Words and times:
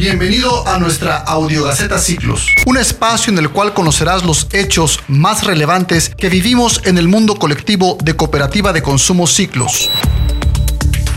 Bienvenido 0.00 0.66
a 0.66 0.78
nuestra 0.78 1.18
Audiogaceta 1.18 1.98
Ciclos, 1.98 2.46
un 2.64 2.78
espacio 2.78 3.30
en 3.30 3.38
el 3.38 3.50
cual 3.50 3.74
conocerás 3.74 4.24
los 4.24 4.46
hechos 4.50 4.98
más 5.08 5.44
relevantes 5.44 6.08
que 6.16 6.30
vivimos 6.30 6.80
en 6.86 6.96
el 6.96 7.06
mundo 7.06 7.34
colectivo 7.34 7.98
de 8.02 8.16
Cooperativa 8.16 8.72
de 8.72 8.80
Consumo 8.80 9.26
Ciclos. 9.26 9.90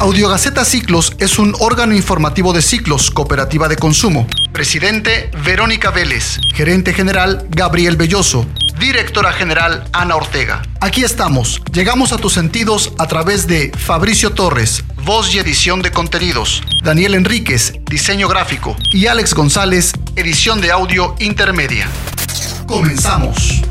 Audiogaceta 0.04 0.66
Ciclos 0.66 1.14
es 1.18 1.40
un 1.40 1.56
órgano 1.60 1.96
informativo 1.96 2.52
de 2.52 2.62
Ciclos, 2.62 3.10
Cooperativa 3.10 3.70
de 3.70 3.78
Consumo. 3.78 4.28
Presidente 4.52 5.32
Verónica 5.46 5.92
Vélez, 5.92 6.42
gerente 6.54 6.94
general 6.94 7.48
Gabriel 7.50 7.96
Belloso, 7.96 8.46
directora 8.78 9.32
general 9.32 9.88
Ana 9.94 10.18
Ortega. 10.18 10.62
Aquí 10.82 11.06
estamos, 11.06 11.62
llegamos 11.72 12.12
a 12.12 12.18
tus 12.18 12.34
sentidos 12.34 12.92
a 12.98 13.08
través 13.08 13.48
de 13.48 13.72
Fabricio 13.78 14.34
Torres, 14.34 14.84
voz 15.06 15.34
y 15.34 15.40
edición 15.40 15.82
de 15.82 15.92
contenidos, 15.92 16.64
Daniel 16.84 17.16
Enríquez, 17.16 17.72
diseño 17.86 18.28
gráfico 18.28 18.76
y 18.92 19.08
Alex 19.08 19.34
González, 19.34 19.94
edición 20.18 20.60
de 20.60 20.74
audio 20.74 21.16
intermedia. 21.20 21.88
Comenzamos. 22.68 23.62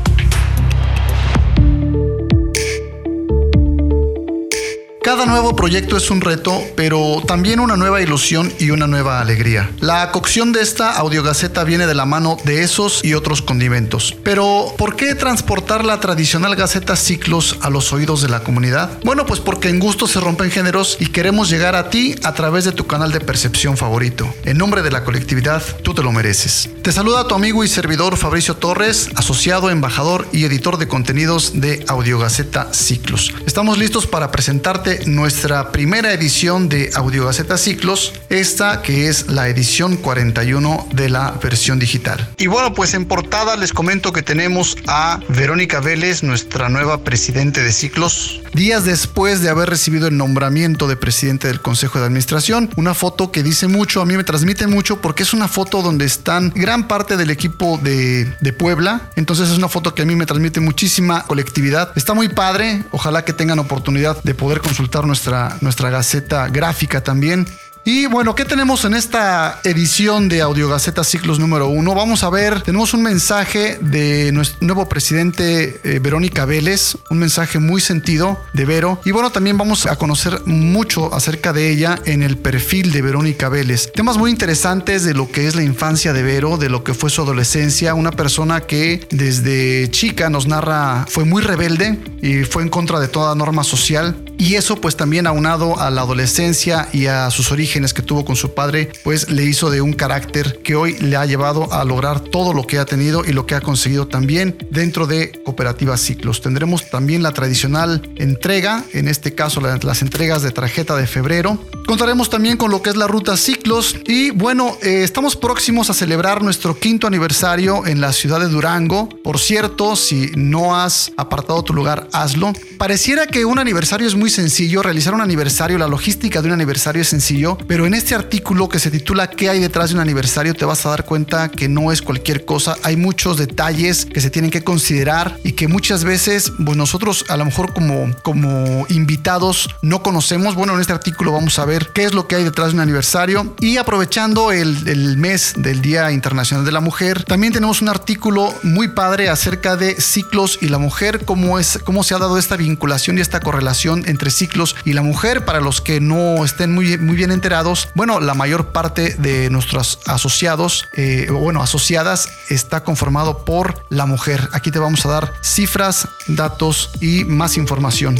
Cada 5.03 5.25
nuevo 5.25 5.53
proyecto 5.53 5.97
es 5.97 6.09
un 6.09 6.21
reto, 6.21 6.63
pero 6.77 7.21
también 7.27 7.59
una 7.59 7.75
nueva 7.75 8.01
ilusión 8.01 8.53
y 8.57 8.69
una 8.71 8.87
nueva 8.87 9.19
alegría. 9.19 9.69
La 9.81 10.11
cocción 10.11 10.53
de 10.53 10.61
esta 10.61 10.93
audiogaceta 10.93 11.65
viene 11.65 11.87
de 11.87 11.93
la 11.93 12.05
mano 12.05 12.37
de 12.45 12.63
esos 12.63 13.03
y 13.03 13.13
otros 13.13 13.41
condimentos. 13.41 14.15
Pero, 14.23 14.73
¿por 14.77 14.95
qué 14.95 15.13
transportar 15.13 15.83
la 15.83 15.99
tradicional 15.99 16.55
gaceta 16.55 16.95
Ciclos 16.95 17.57
a 17.59 17.69
los 17.69 17.91
oídos 17.91 18.21
de 18.21 18.29
la 18.29 18.45
comunidad? 18.45 18.91
Bueno, 19.03 19.25
pues 19.25 19.41
porque 19.41 19.67
en 19.67 19.79
gusto 19.79 20.07
se 20.07 20.21
rompen 20.21 20.51
géneros 20.51 20.95
y 21.01 21.07
queremos 21.07 21.49
llegar 21.49 21.75
a 21.75 21.89
ti 21.89 22.15
a 22.23 22.33
través 22.33 22.63
de 22.63 22.71
tu 22.71 22.87
canal 22.87 23.11
de 23.11 23.19
percepción 23.19 23.75
favorito. 23.75 24.33
En 24.45 24.57
nombre 24.57 24.83
de 24.83 24.91
la 24.91 25.03
colectividad, 25.03 25.61
tú 25.83 25.93
te 25.93 26.01
lo 26.01 26.13
mereces. 26.13 26.69
Te 26.81 26.93
saluda 26.93 27.27
tu 27.27 27.35
amigo 27.35 27.65
y 27.65 27.67
servidor 27.67 28.15
Fabricio 28.15 28.55
Torres, 28.55 29.09
asociado, 29.15 29.69
embajador 29.69 30.29
y 30.31 30.45
editor 30.45 30.77
de 30.77 30.87
contenidos 30.87 31.59
de 31.59 31.83
Audiogaceta 31.89 32.73
Ciclos. 32.73 33.33
Estamos 33.45 33.77
listos 33.77 34.07
para 34.07 34.31
presentarte 34.31 34.92
nuestra 35.05 35.71
primera 35.71 36.13
edición 36.13 36.69
de 36.69 36.91
Audiogaceta 36.93 37.57
Ciclos, 37.57 38.13
esta 38.29 38.81
que 38.81 39.07
es 39.07 39.27
la 39.27 39.47
edición 39.49 39.97
41 39.97 40.87
de 40.93 41.09
la 41.09 41.31
versión 41.41 41.79
digital. 41.79 42.29
Y 42.37 42.47
bueno, 42.47 42.73
pues 42.73 42.93
en 42.93 43.05
portada 43.05 43.55
les 43.55 43.73
comento 43.73 44.13
que 44.13 44.21
tenemos 44.21 44.77
a 44.87 45.19
Verónica 45.29 45.79
Vélez, 45.79 46.23
nuestra 46.23 46.69
nueva 46.69 47.03
presidente 47.03 47.63
de 47.63 47.71
Ciclos, 47.71 48.41
días 48.53 48.85
después 48.85 49.41
de 49.41 49.49
haber 49.49 49.69
recibido 49.69 50.07
el 50.07 50.17
nombramiento 50.17 50.87
de 50.87 50.95
presidente 50.95 51.47
del 51.47 51.61
Consejo 51.61 51.99
de 51.99 52.05
Administración, 52.05 52.69
una 52.75 52.93
foto 52.93 53.31
que 53.31 53.43
dice 53.43 53.67
mucho, 53.67 54.01
a 54.01 54.05
mí 54.05 54.15
me 54.15 54.23
transmite 54.23 54.67
mucho 54.67 55.01
porque 55.01 55.23
es 55.23 55.33
una 55.33 55.47
foto 55.47 55.81
donde 55.81 56.05
están 56.05 56.51
gran 56.55 56.87
parte 56.87 57.17
del 57.17 57.29
equipo 57.29 57.79
de, 57.81 58.33
Puebla, 58.57 59.09
entonces 59.15 59.49
es 59.49 59.57
una 59.57 59.67
foto 59.67 59.95
que 59.95 60.03
a 60.03 60.05
mí 60.05 60.15
me 60.15 60.27
transmite 60.27 60.59
muchísima 60.59 61.23
colectividad, 61.23 61.91
está 61.95 62.13
muy 62.13 62.29
padre, 62.29 62.83
ojalá 62.91 63.25
que 63.25 63.33
tengan 63.33 63.57
oportunidad 63.57 64.21
de 64.23 64.35
poder 64.35 64.61
consultar 64.61 65.07
nuestra, 65.07 65.57
nuestra 65.61 65.89
gaceta 65.89 66.47
gráfica 66.49 67.01
también. 67.01 67.47
Y 67.85 68.05
bueno, 68.05 68.33
¿qué 68.33 68.45
tenemos 68.45 68.85
en 68.85 68.93
esta 68.93 69.59
edición 69.65 70.29
de 70.29 70.41
Audiogaceta 70.41 71.03
Ciclos 71.03 71.37
número 71.37 71.67
uno? 71.67 71.93
Vamos 71.93 72.23
a 72.23 72.29
ver, 72.29 72.61
tenemos 72.61 72.93
un 72.93 73.03
mensaje 73.03 73.77
de 73.81 74.31
nuestro 74.31 74.59
nuevo 74.61 74.87
presidente 74.87 75.81
eh, 75.83 75.99
Verónica 75.99 76.45
Vélez, 76.45 76.95
un 77.09 77.17
mensaje 77.17 77.59
muy 77.59 77.81
sentido 77.81 78.39
de 78.53 78.63
Vero. 78.63 79.01
Y 79.03 79.11
bueno, 79.11 79.33
también 79.33 79.57
vamos 79.57 79.85
a 79.85 79.97
conocer 79.97 80.43
mucho 80.45 81.13
acerca 81.13 81.51
de 81.51 81.71
ella 81.71 81.99
en 82.05 82.23
el 82.23 82.37
perfil 82.37 82.93
de 82.93 83.01
Verónica 83.01 83.49
Vélez. 83.49 83.91
Temas 83.91 84.17
muy 84.17 84.31
interesantes 84.31 85.03
de 85.03 85.13
lo 85.13 85.29
que 85.29 85.47
es 85.47 85.55
la 85.55 85.63
infancia 85.63 86.13
de 86.13 86.23
Vero, 86.23 86.55
de 86.55 86.69
lo 86.69 86.85
que 86.85 86.93
fue 86.93 87.09
su 87.09 87.21
adolescencia, 87.21 87.95
una 87.95 88.11
persona 88.11 88.61
que 88.61 89.05
desde 89.11 89.91
chica 89.91 90.29
nos 90.29 90.47
narra, 90.47 91.05
fue 91.09 91.25
muy 91.25 91.41
rebelde 91.41 91.99
y 92.21 92.45
fue 92.45 92.63
en 92.63 92.69
contra 92.69 93.01
de 93.01 93.09
toda 93.09 93.35
norma 93.35 93.65
social. 93.65 94.15
Y 94.37 94.55
eso 94.55 94.75
pues 94.77 94.97
también 94.97 95.27
aunado 95.27 95.79
a 95.79 95.89
la 95.89 96.01
adolescencia 96.01 96.89
y 96.91 97.07
a 97.07 97.29
sus 97.31 97.51
orígenes 97.51 97.93
que 97.93 98.01
tuvo 98.01 98.25
con 98.25 98.35
su 98.35 98.53
padre, 98.53 98.91
pues 99.03 99.29
le 99.29 99.43
hizo 99.45 99.69
de 99.69 99.81
un 99.81 99.93
carácter 99.93 100.59
que 100.63 100.75
hoy 100.75 100.97
le 100.99 101.15
ha 101.15 101.25
llevado 101.25 101.71
a 101.73 101.83
lograr 101.83 102.19
todo 102.19 102.53
lo 102.53 102.67
que 102.67 102.79
ha 102.79 102.85
tenido 102.85 103.23
y 103.25 103.31
lo 103.31 103.45
que 103.45 103.55
ha 103.55 103.61
conseguido 103.61 104.07
también 104.07 104.57
dentro 104.69 105.07
de 105.07 105.31
Cooperativa 105.43 105.97
Ciclos. 105.97 106.41
Tendremos 106.41 106.89
también 106.89 107.23
la 107.23 107.33
tradicional 107.33 108.01
entrega, 108.15 108.83
en 108.93 109.07
este 109.07 109.33
caso 109.33 109.61
las 109.61 110.01
entregas 110.01 110.41
de 110.41 110.51
tarjeta 110.51 110.95
de 110.95 111.07
febrero. 111.07 111.59
Contaremos 111.85 112.29
también 112.29 112.57
con 112.57 112.71
lo 112.71 112.81
que 112.81 112.89
es 112.89 112.95
la 112.95 113.07
ruta 113.07 113.37
Ciclos 113.37 113.97
y 114.05 114.31
bueno, 114.31 114.77
eh, 114.81 115.03
estamos 115.03 115.35
próximos 115.35 115.89
a 115.89 115.93
celebrar 115.93 116.41
nuestro 116.41 116.77
quinto 116.77 117.07
aniversario 117.07 117.85
en 117.85 118.01
la 118.01 118.13
ciudad 118.13 118.39
de 118.39 118.47
Durango. 118.47 119.09
Por 119.23 119.39
cierto, 119.39 119.95
si 119.95 120.31
no 120.35 120.75
has 120.75 121.11
apartado 121.17 121.63
tu 121.63 121.73
lugar, 121.73 122.07
hazlo. 122.11 122.53
Pareciera 122.77 123.27
que 123.27 123.45
un 123.45 123.59
aniversario 123.59 124.07
es 124.07 124.15
muy 124.15 124.22
sencillo, 124.29 124.81
realizar 124.81 125.13
un 125.13 125.21
aniversario, 125.21 125.77
la 125.77 125.87
logística 125.87 126.41
de 126.41 126.47
un 126.47 126.53
aniversario 126.53 127.01
es 127.01 127.07
sencillo, 127.07 127.57
pero 127.67 127.85
en 127.85 127.93
este 127.93 128.15
artículo 128.15 128.69
que 128.69 128.79
se 128.79 128.91
titula 128.91 129.29
¿Qué 129.29 129.49
hay 129.49 129.59
detrás 129.59 129.89
de 129.89 129.95
un 129.95 130.01
aniversario? 130.01 130.53
te 130.53 130.65
vas 130.65 130.85
a 130.85 130.89
dar 130.89 131.05
cuenta 131.05 131.49
que 131.49 131.69
no 131.69 131.91
es 131.91 132.01
cualquier 132.01 132.45
cosa. 132.45 132.75
Hay 132.83 132.97
muchos 132.97 133.37
detalles 133.37 134.05
que 134.05 134.21
se 134.21 134.29
tienen 134.29 134.51
que 134.51 134.63
considerar 134.63 135.37
y 135.43 135.53
que 135.53 135.67
muchas 135.67 136.03
veces 136.03 136.51
pues 136.63 136.77
nosotros 136.77 137.25
a 137.29 137.37
lo 137.37 137.45
mejor 137.45 137.73
como, 137.73 138.13
como 138.21 138.85
invitados 138.89 139.69
no 139.81 140.03
conocemos. 140.03 140.55
Bueno, 140.55 140.73
en 140.73 140.81
este 140.81 140.93
artículo 140.93 141.31
vamos 141.31 141.59
a 141.59 141.65
ver 141.65 141.89
qué 141.93 142.03
es 142.03 142.13
lo 142.13 142.27
que 142.27 142.35
hay 142.35 142.43
detrás 142.43 142.69
de 142.69 142.75
un 142.75 142.81
aniversario. 142.81 143.55
Y 143.59 143.77
aprovechando 143.77 144.51
el, 144.51 144.87
el 144.87 145.17
mes 145.17 145.53
del 145.57 145.81
Día 145.81 146.11
Internacional 146.11 146.65
de 146.65 146.71
la 146.71 146.81
Mujer, 146.81 147.23
también 147.23 147.53
tenemos 147.53 147.81
un 147.81 147.89
artículo 147.89 148.53
muy 148.63 148.89
padre 148.89 149.29
acerca 149.29 149.75
de 149.75 149.99
ciclos 149.99 150.59
y 150.61 150.67
la 150.67 150.77
mujer, 150.77 151.25
cómo, 151.25 151.59
es, 151.59 151.79
cómo 151.83 152.03
se 152.03 152.15
ha 152.15 152.19
dado 152.19 152.37
esta 152.37 152.55
vinculación 152.55 153.17
y 153.17 153.21
esta 153.21 153.39
correlación 153.39 154.03
entre 154.13 154.31
ciclos 154.31 154.75
y 154.85 154.93
la 154.93 155.01
mujer. 155.01 155.43
Para 155.43 155.59
los 155.59 155.81
que 155.81 155.99
no 155.99 156.45
estén 156.45 156.71
muy, 156.71 156.97
muy 156.97 157.15
bien 157.15 157.31
enterados, 157.31 157.89
bueno, 157.95 158.19
la 158.19 158.33
mayor 158.33 158.67
parte 158.67 159.15
de 159.17 159.49
nuestros 159.49 159.99
asociados, 160.05 160.87
eh, 160.93 161.27
bueno, 161.31 161.61
asociadas, 161.61 162.29
está 162.49 162.83
conformado 162.83 163.43
por 163.43 163.83
la 163.89 164.05
mujer. 164.05 164.47
Aquí 164.53 164.71
te 164.71 164.79
vamos 164.79 165.05
a 165.05 165.09
dar 165.09 165.33
cifras, 165.41 166.07
datos 166.27 166.91
y 167.01 167.25
más 167.25 167.57
información. 167.57 168.19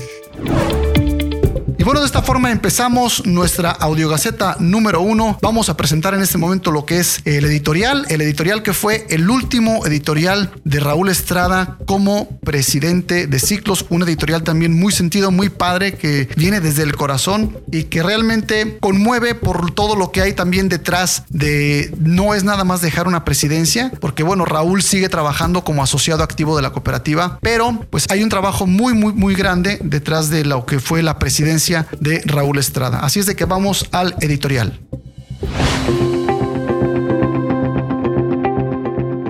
Y 1.84 1.86
bueno, 1.86 2.00
de 2.00 2.06
esta 2.06 2.22
forma 2.22 2.50
empezamos 2.50 3.26
nuestra 3.26 3.72
audiogaceta 3.72 4.56
número 4.58 5.02
uno. 5.02 5.38
Vamos 5.42 5.68
a 5.68 5.76
presentar 5.76 6.14
en 6.14 6.22
este 6.22 6.38
momento 6.38 6.72
lo 6.72 6.86
que 6.86 7.00
es 7.00 7.20
el 7.26 7.44
editorial, 7.44 8.06
el 8.08 8.22
editorial 8.22 8.64
que 8.64 8.72
fue 8.72 9.06
el 9.10 9.30
último 9.30 9.86
editorial 9.86 10.50
de 10.64 10.80
Raúl 10.80 11.10
Estrada 11.10 11.78
como 11.86 12.40
presidente 12.40 13.28
de 13.28 13.38
Ciclos, 13.38 13.86
un 13.90 14.02
editorial 14.02 14.44
también 14.44 14.80
muy 14.80 14.94
sentido, 14.94 15.30
muy 15.30 15.50
padre, 15.50 15.96
que 15.96 16.30
viene 16.38 16.62
desde 16.62 16.84
el 16.84 16.96
corazón 16.96 17.60
y 17.70 17.84
que 17.84 18.02
realmente 18.02 18.78
conmueve 18.80 19.36
por 19.36 19.72
todo 19.72 19.98
lo 19.98 20.14
que 20.14 20.22
hay 20.22 20.32
también 20.32 20.70
detrás 20.70 21.24
de 21.28 21.94
no 22.00 22.34
es 22.34 22.46
nada 22.46 22.64
más 22.64 22.80
dejar 22.80 23.10
una 23.10 23.26
presidencia, 23.26 23.92
porque 24.00 24.24
bueno, 24.24 24.46
Raúl 24.46 24.84
sigue 24.84 25.10
trabajando 25.10 25.66
como 25.66 25.84
asociado 25.84 26.24
activo 26.24 26.56
de 26.56 26.62
la 26.62 26.72
cooperativa, 26.72 27.40
pero 27.42 27.78
pues 27.90 28.06
hay 28.10 28.24
un 28.24 28.30
trabajo 28.30 28.68
muy, 28.68 28.94
muy, 28.94 29.12
muy 29.12 29.36
grande 29.36 29.80
detrás 29.84 30.30
de 30.30 30.46
lo 30.46 30.66
que 30.66 30.80
fue 30.80 31.04
la 31.04 31.20
presidencia 31.20 31.73
de 32.00 32.22
Raúl 32.26 32.60
Estrada. 32.60 33.00
Así 33.00 33.20
es 33.20 33.26
de 33.26 33.36
que 33.36 33.46
vamos 33.46 33.88
al 33.92 34.16
editorial. 34.22 34.80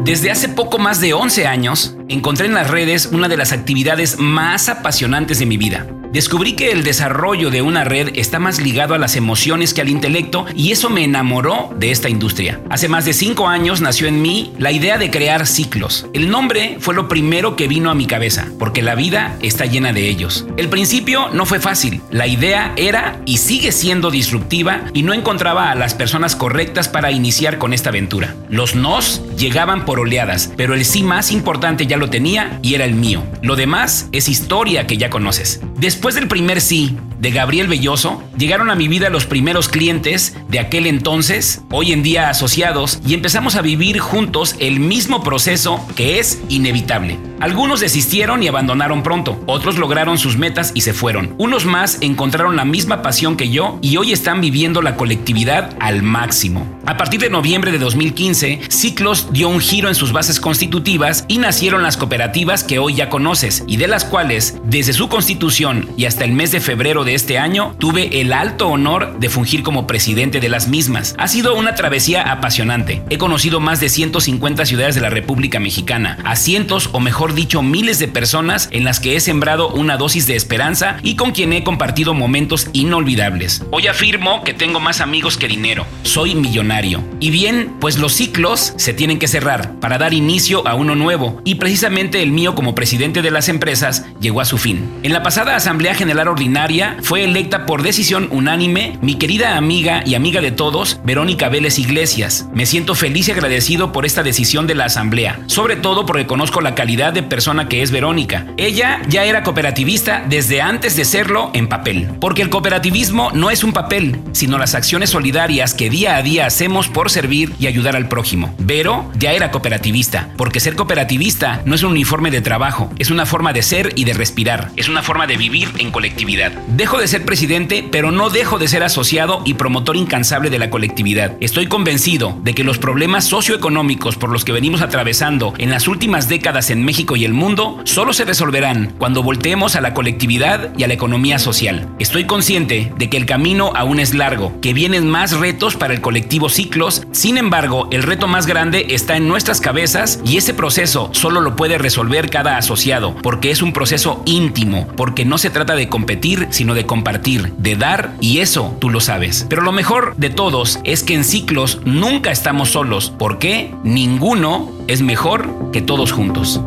Desde 0.04 0.32
hace 0.32 0.50
poco 0.50 0.80
más 0.80 1.00
de 1.00 1.14
11 1.14 1.48
años, 1.48 1.96
encontré 2.10 2.48
en 2.48 2.54
las 2.54 2.70
redes 2.70 3.08
una 3.08 3.30
de 3.30 3.38
las 3.38 3.54
actividades 3.54 4.20
más 4.20 4.68
apasionantes 4.68 5.40
de 5.40 5.46
mi 5.46 5.58
vida 5.58 5.88
Descubrí 6.14 6.54
que 6.54 6.72
el 6.72 6.84
desarrollo 6.84 7.50
de 7.50 7.64
una 7.64 7.84
red 7.84 8.12
está 8.14 8.38
más 8.38 8.62
ligado 8.62 8.94
a 8.94 9.00
las 9.00 9.16
emociones 9.16 9.74
que 9.74 9.82
al 9.82 9.90
intelecto 9.90 10.46
y 10.56 10.72
eso 10.72 10.92
me 10.92 11.04
enamoró 11.04 11.74
de 11.76 11.90
esta 11.90 12.08
industria. 12.08 12.62
Hace 12.70 12.88
más 12.88 13.06
de 13.06 13.14
cinco 13.14 13.48
años 13.48 13.82
nació 13.82 14.06
en 14.06 14.22
mí 14.22 14.54
la 14.60 14.72
idea 14.72 15.00
de 15.00 15.10
crear 15.10 15.48
ciclos. 15.48 16.06
El 16.14 16.30
nombre 16.30 16.78
fue 16.80 16.94
lo 16.94 17.08
primero 17.08 17.56
que 17.56 17.68
vino 17.68 17.90
a 17.90 17.96
mi 17.96 18.06
cabeza, 18.06 18.48
porque 18.60 18.84
la 18.84 18.94
vida 18.94 19.36
está 19.42 19.66
llena 19.66 19.92
de 19.92 20.08
ellos. 20.08 20.46
El 20.56 20.70
principio 20.70 21.30
no 21.30 21.48
fue 21.48 21.60
fácil. 21.60 22.00
La 22.12 22.28
idea 22.28 22.74
era 22.76 23.20
y 23.26 23.38
sigue 23.40 23.72
siendo 23.72 24.12
disruptiva 24.12 24.84
y 24.94 25.02
no 25.02 25.16
encontraba 25.16 25.72
a 25.72 25.76
las 25.76 25.96
personas 25.96 26.36
correctas 26.36 26.90
para 26.90 27.12
iniciar 27.12 27.58
con 27.58 27.74
esta 27.74 27.90
aventura. 27.90 28.36
Los 28.50 28.76
nos 28.76 29.24
llegaban 29.36 29.84
por 29.84 30.00
oleadas, 30.00 30.52
pero 30.58 30.76
el 30.76 30.86
sí 30.86 31.02
más 31.02 31.32
importante 31.32 31.88
ya 31.88 31.98
lo 31.98 32.12
tenía 32.12 32.60
y 32.62 32.76
era 32.76 32.86
el 32.86 32.94
mío. 32.94 33.24
Lo 33.42 33.56
demás 33.56 34.10
es 34.12 34.30
historia 34.30 34.86
que 34.86 34.98
ya 34.98 35.10
conoces. 35.10 35.60
Después 35.84 36.16
del 36.16 36.30
primer 36.30 36.62
sí, 36.62 36.96
de 37.24 37.32
Gabriel 37.32 37.70
Belloso, 37.70 38.22
llegaron 38.38 38.70
a 38.70 38.76
mi 38.76 38.90
vida 38.90 39.10
los 39.10 39.26
primeros 39.26 39.70
clientes 39.70 40.36
de 40.50 40.60
aquel 40.60 40.86
entonces, 40.86 41.62
hoy 41.72 41.94
en 41.94 42.04
día 42.04 42.30
asociados, 42.30 43.00
y 43.08 43.14
empezamos 43.14 43.56
a 43.56 43.62
vivir 43.62 44.00
juntos 44.00 44.58
el 44.60 44.82
mismo 44.82 45.24
proceso 45.24 45.80
que 45.96 46.20
es 46.20 46.42
inevitable. 46.50 47.18
Algunos 47.40 47.80
desistieron 47.80 48.44
y 48.44 48.48
abandonaron 48.48 49.04
pronto, 49.04 49.42
otros 49.48 49.78
lograron 49.78 50.18
sus 50.18 50.38
metas 50.38 50.72
y 50.76 50.82
se 50.82 50.94
fueron. 50.94 51.34
Unos 51.38 51.66
más 51.66 51.98
encontraron 52.02 52.58
la 52.58 52.66
misma 52.66 53.02
pasión 53.02 53.38
que 53.38 53.50
yo 53.50 53.80
y 53.82 53.98
hoy 53.98 54.12
están 54.12 54.42
viviendo 54.42 54.82
la 54.82 54.96
colectividad 54.96 55.76
al 55.80 56.04
máximo. 56.04 56.68
A 56.86 56.98
partir 56.98 57.22
de 57.22 57.30
noviembre 57.30 57.72
de 57.72 57.80
2015, 57.80 58.62
Ciclos 58.70 59.30
dio 59.32 59.48
un 59.48 59.62
giro 59.62 59.88
en 59.88 59.96
sus 59.96 60.12
bases 60.12 60.42
constitutivas 60.42 61.26
y 61.30 61.38
nacieron 61.38 61.84
las 61.84 61.96
cooperativas 61.96 62.64
que 62.64 62.80
hoy 62.80 62.96
ya 62.96 63.10
conoces 63.10 63.64
y 63.68 63.78
de 63.78 63.88
las 63.88 64.04
cuales, 64.04 64.58
desde 64.66 64.94
su 64.94 65.08
constitución 65.08 65.90
y 65.98 66.06
hasta 66.06 66.26
el 66.26 66.34
mes 66.34 66.52
de 66.52 66.60
febrero 66.60 67.04
de 67.04 67.13
este 67.16 67.38
año, 67.38 67.76
tuve 67.80 68.22
el 68.22 68.34
alto 68.34 68.68
honor 68.68 69.20
de 69.20 69.30
fungir 69.30 69.64
como 69.64 69.88
presidente 69.88 70.40
de 70.40 70.50
las 70.50 70.68
mismas. 70.68 71.16
Ha 71.18 71.28
sido 71.28 71.56
una 71.56 71.76
travesía 71.76 72.32
apasionante. 72.32 73.04
He 73.10 73.18
conocido 73.18 73.60
más 73.60 73.80
de 73.80 73.90
150 73.90 74.66
ciudades 74.66 74.96
de 74.96 75.02
la 75.02 75.10
República 75.10 75.60
Mexicana, 75.60 76.18
a 76.24 76.36
cientos 76.36 76.90
o 76.94 77.00
mejor 77.00 77.34
dicho 77.34 77.62
miles 77.62 78.00
de 78.00 78.08
personas 78.08 78.70
en 78.72 78.84
las 78.84 79.00
que 79.00 79.16
he 79.16 79.20
sembrado 79.20 79.70
una 79.70 79.98
dosis 79.98 80.28
de 80.28 80.36
esperanza 80.36 80.98
y 81.04 81.16
con 81.16 81.32
quien 81.32 81.54
he 81.54 81.64
compartido 81.64 82.14
momentos 82.14 82.68
inolvidables. 82.74 83.64
Hoy 83.72 83.88
afirmo 83.88 84.44
que 84.44 84.54
tengo 84.54 84.80
más 84.80 85.02
amigos 85.02 85.38
que 85.38 85.48
dinero. 85.48 85.86
Soy 86.04 86.36
millonario. 86.36 87.04
Y 87.20 87.32
bien, 87.32 87.76
pues 87.80 87.98
los 87.98 88.14
ciclos 88.14 88.74
se 88.78 88.94
tienen 88.94 89.20
que 89.20 89.28
cerrar 89.28 89.80
para 89.80 89.98
dar 89.98 90.14
inicio 90.14 90.68
a 90.68 90.76
uno 90.76 90.96
nuevo 90.96 91.42
y 91.44 91.56
precisamente 91.56 92.22
el 92.22 92.32
mío 92.32 92.56
como 92.56 92.76
presidente 92.76 93.22
de 93.22 93.32
las 93.32 93.50
empresas 93.50 94.06
llegó 94.20 94.42
a 94.42 94.46
su 94.46 94.58
fin. 94.58 94.90
En 95.04 95.14
la 95.14 95.24
pasada 95.24 95.56
Asamblea 95.56 95.96
General 95.96 96.28
Ordinaria 96.28 96.98
fue 97.04 97.26
electa 97.26 97.66
por 97.66 97.84
decisión 97.84 98.30
unánime 98.32 98.98
mi 99.02 99.16
querida 99.16 99.58
amiga 99.58 100.04
y 100.06 100.16
amiga 100.16 100.40
de 100.40 100.52
todos, 100.52 101.02
Verónica 101.04 101.50
Vélez 101.50 101.78
Iglesias. 101.78 102.48
Me 102.54 102.66
siento 102.66 102.96
feliz 102.96 103.28
y 103.28 103.32
agradecido 103.32 103.92
por 103.92 104.06
esta 104.06 104.24
decisión 104.24 104.68
de 104.68 104.76
la 104.76 104.86
Asamblea, 104.86 105.42
sobre 105.48 105.76
todo 105.76 106.06
porque 106.06 106.26
conozco 106.26 106.62
la 106.62 106.76
calidad 106.76 107.12
de 107.12 107.22
persona 107.22 107.68
que 107.68 107.82
es 107.82 107.92
Verónica. 107.92 108.48
Ella 108.56 109.02
ya 109.10 109.26
era 109.26 109.44
cooperativista 109.44 110.24
desde 110.30 110.62
antes 110.62 110.96
de 110.96 111.04
serlo 111.04 111.52
en 111.54 111.68
papel, 111.68 112.10
porque 112.22 112.42
el 112.42 112.50
cooperativismo 112.50 113.32
no 113.34 113.52
es 113.52 113.66
un 113.66 113.74
papel, 113.74 114.22
sino 114.32 114.58
las 114.58 114.74
acciones 114.74 115.10
solidarias 115.10 115.74
que 115.74 115.90
día 115.90 116.16
a 116.16 116.22
día 116.22 116.46
hacemos 116.46 116.88
por 116.88 117.12
servir 117.12 117.54
y 117.60 117.68
ayudar 117.68 117.98
al 117.98 118.08
prójimo. 118.08 118.56
Vero 118.60 119.12
ya 119.20 119.34
era 119.34 119.52
cooperativista, 119.52 120.30
porque 120.38 120.62
ser 120.62 120.76
cooperativista 120.76 121.62
no 121.66 121.76
es 121.76 121.84
un 121.84 121.92
uniforme 121.92 122.32
de 122.32 122.40
trabajo, 122.40 122.90
es 122.98 123.12
una 123.12 123.26
forma 123.26 123.52
de 123.52 123.62
ser 123.62 123.92
y 123.98 124.06
de 124.06 124.14
respirar, 124.14 124.72
es 124.78 124.88
una 124.88 125.04
forma 125.04 125.28
de 125.28 125.36
vivir 125.36 125.70
en 125.80 125.92
colectividad. 125.92 126.54
Dejo 126.70 126.93
de 127.00 127.08
ser 127.08 127.26
presidente, 127.26 127.88
pero 127.90 128.12
no 128.12 128.30
dejo 128.30 128.60
de 128.60 128.68
ser 128.68 128.84
asociado 128.84 129.42
y 129.46 129.56
promotor 129.56 129.96
incansable 129.96 130.50
de 130.50 130.60
la 130.60 130.70
colectividad. 130.70 131.36
Estoy 131.40 131.68
convencido 131.68 132.38
de 132.44 132.54
que 132.54 132.64
los 132.64 132.78
problemas 132.78 133.26
socioeconómicos 133.26 134.16
por 134.16 134.30
los 134.30 134.46
que 134.46 134.52
venimos 134.52 134.82
atravesando 134.82 135.54
en 135.58 135.70
las 135.70 135.88
últimas 135.88 136.30
décadas 136.30 136.70
en 136.70 136.84
México 136.84 137.16
y 137.16 137.26
el 137.26 137.34
mundo 137.34 137.80
solo 137.84 138.14
se 138.14 138.26
resolverán 138.26 138.94
cuando 138.98 139.24
volteemos 139.24 139.76
a 139.76 139.82
la 139.82 139.94
colectividad 139.94 140.74
y 140.78 140.84
a 140.84 140.88
la 140.88 140.94
economía 140.94 141.40
social. 141.40 141.88
Estoy 142.00 142.26
consciente 142.26 142.92
de 142.98 143.10
que 143.10 143.18
el 143.18 143.26
camino 143.26 143.72
aún 143.76 144.00
es 144.00 144.14
largo, 144.14 144.60
que 144.62 144.74
vienen 144.74 145.10
más 145.10 145.38
retos 145.40 145.76
para 145.76 145.94
el 145.94 146.02
colectivo 146.02 146.50
Ciclos, 146.50 147.04
sin 147.12 147.38
embargo, 147.38 147.88
el 147.92 148.04
reto 148.04 148.28
más 148.28 148.48
grande 148.48 148.88
está 148.90 149.18
en 149.18 149.28
nuestras 149.28 149.62
cabezas 149.62 150.20
y 150.26 150.38
ese 150.38 150.54
proceso 150.54 151.10
solo 151.14 151.42
lo 151.42 151.56
puede 151.56 151.78
resolver 151.78 152.30
cada 152.30 152.58
asociado, 152.58 153.16
porque 153.22 153.52
es 153.52 153.62
un 153.62 153.74
proceso 153.74 154.22
íntimo, 154.26 154.88
porque 154.96 155.26
no 155.26 155.38
se 155.38 155.50
trata 155.50 155.76
de 155.76 155.90
competir, 155.90 156.48
sino 156.52 156.73
de 156.74 156.86
compartir, 156.86 157.54
de 157.58 157.76
dar, 157.76 158.14
y 158.20 158.40
eso 158.40 158.76
tú 158.80 158.90
lo 158.90 159.00
sabes. 159.00 159.46
Pero 159.50 159.62
lo 159.62 159.72
mejor 159.72 160.16
de 160.18 160.30
todos 160.30 160.80
es 160.84 161.04
que 161.04 161.14
en 161.14 161.24
Ciclos 161.24 161.80
nunca 161.86 162.32
estamos 162.32 162.72
solos, 162.72 163.14
porque 163.18 163.74
ninguno 163.84 164.72
es 164.88 165.02
mejor 165.02 165.72
que 165.72 165.82
todos 165.82 166.12
juntos. 166.12 166.62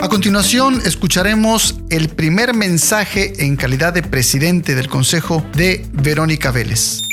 A 0.00 0.08
continuación 0.08 0.80
escucharemos 0.84 1.80
el 1.90 2.08
primer 2.08 2.54
mensaje 2.54 3.44
en 3.44 3.56
calidad 3.56 3.92
de 3.92 4.02
presidente 4.02 4.74
del 4.74 4.88
Consejo 4.88 5.44
de 5.54 5.84
Verónica 5.92 6.50
Vélez. 6.50 7.07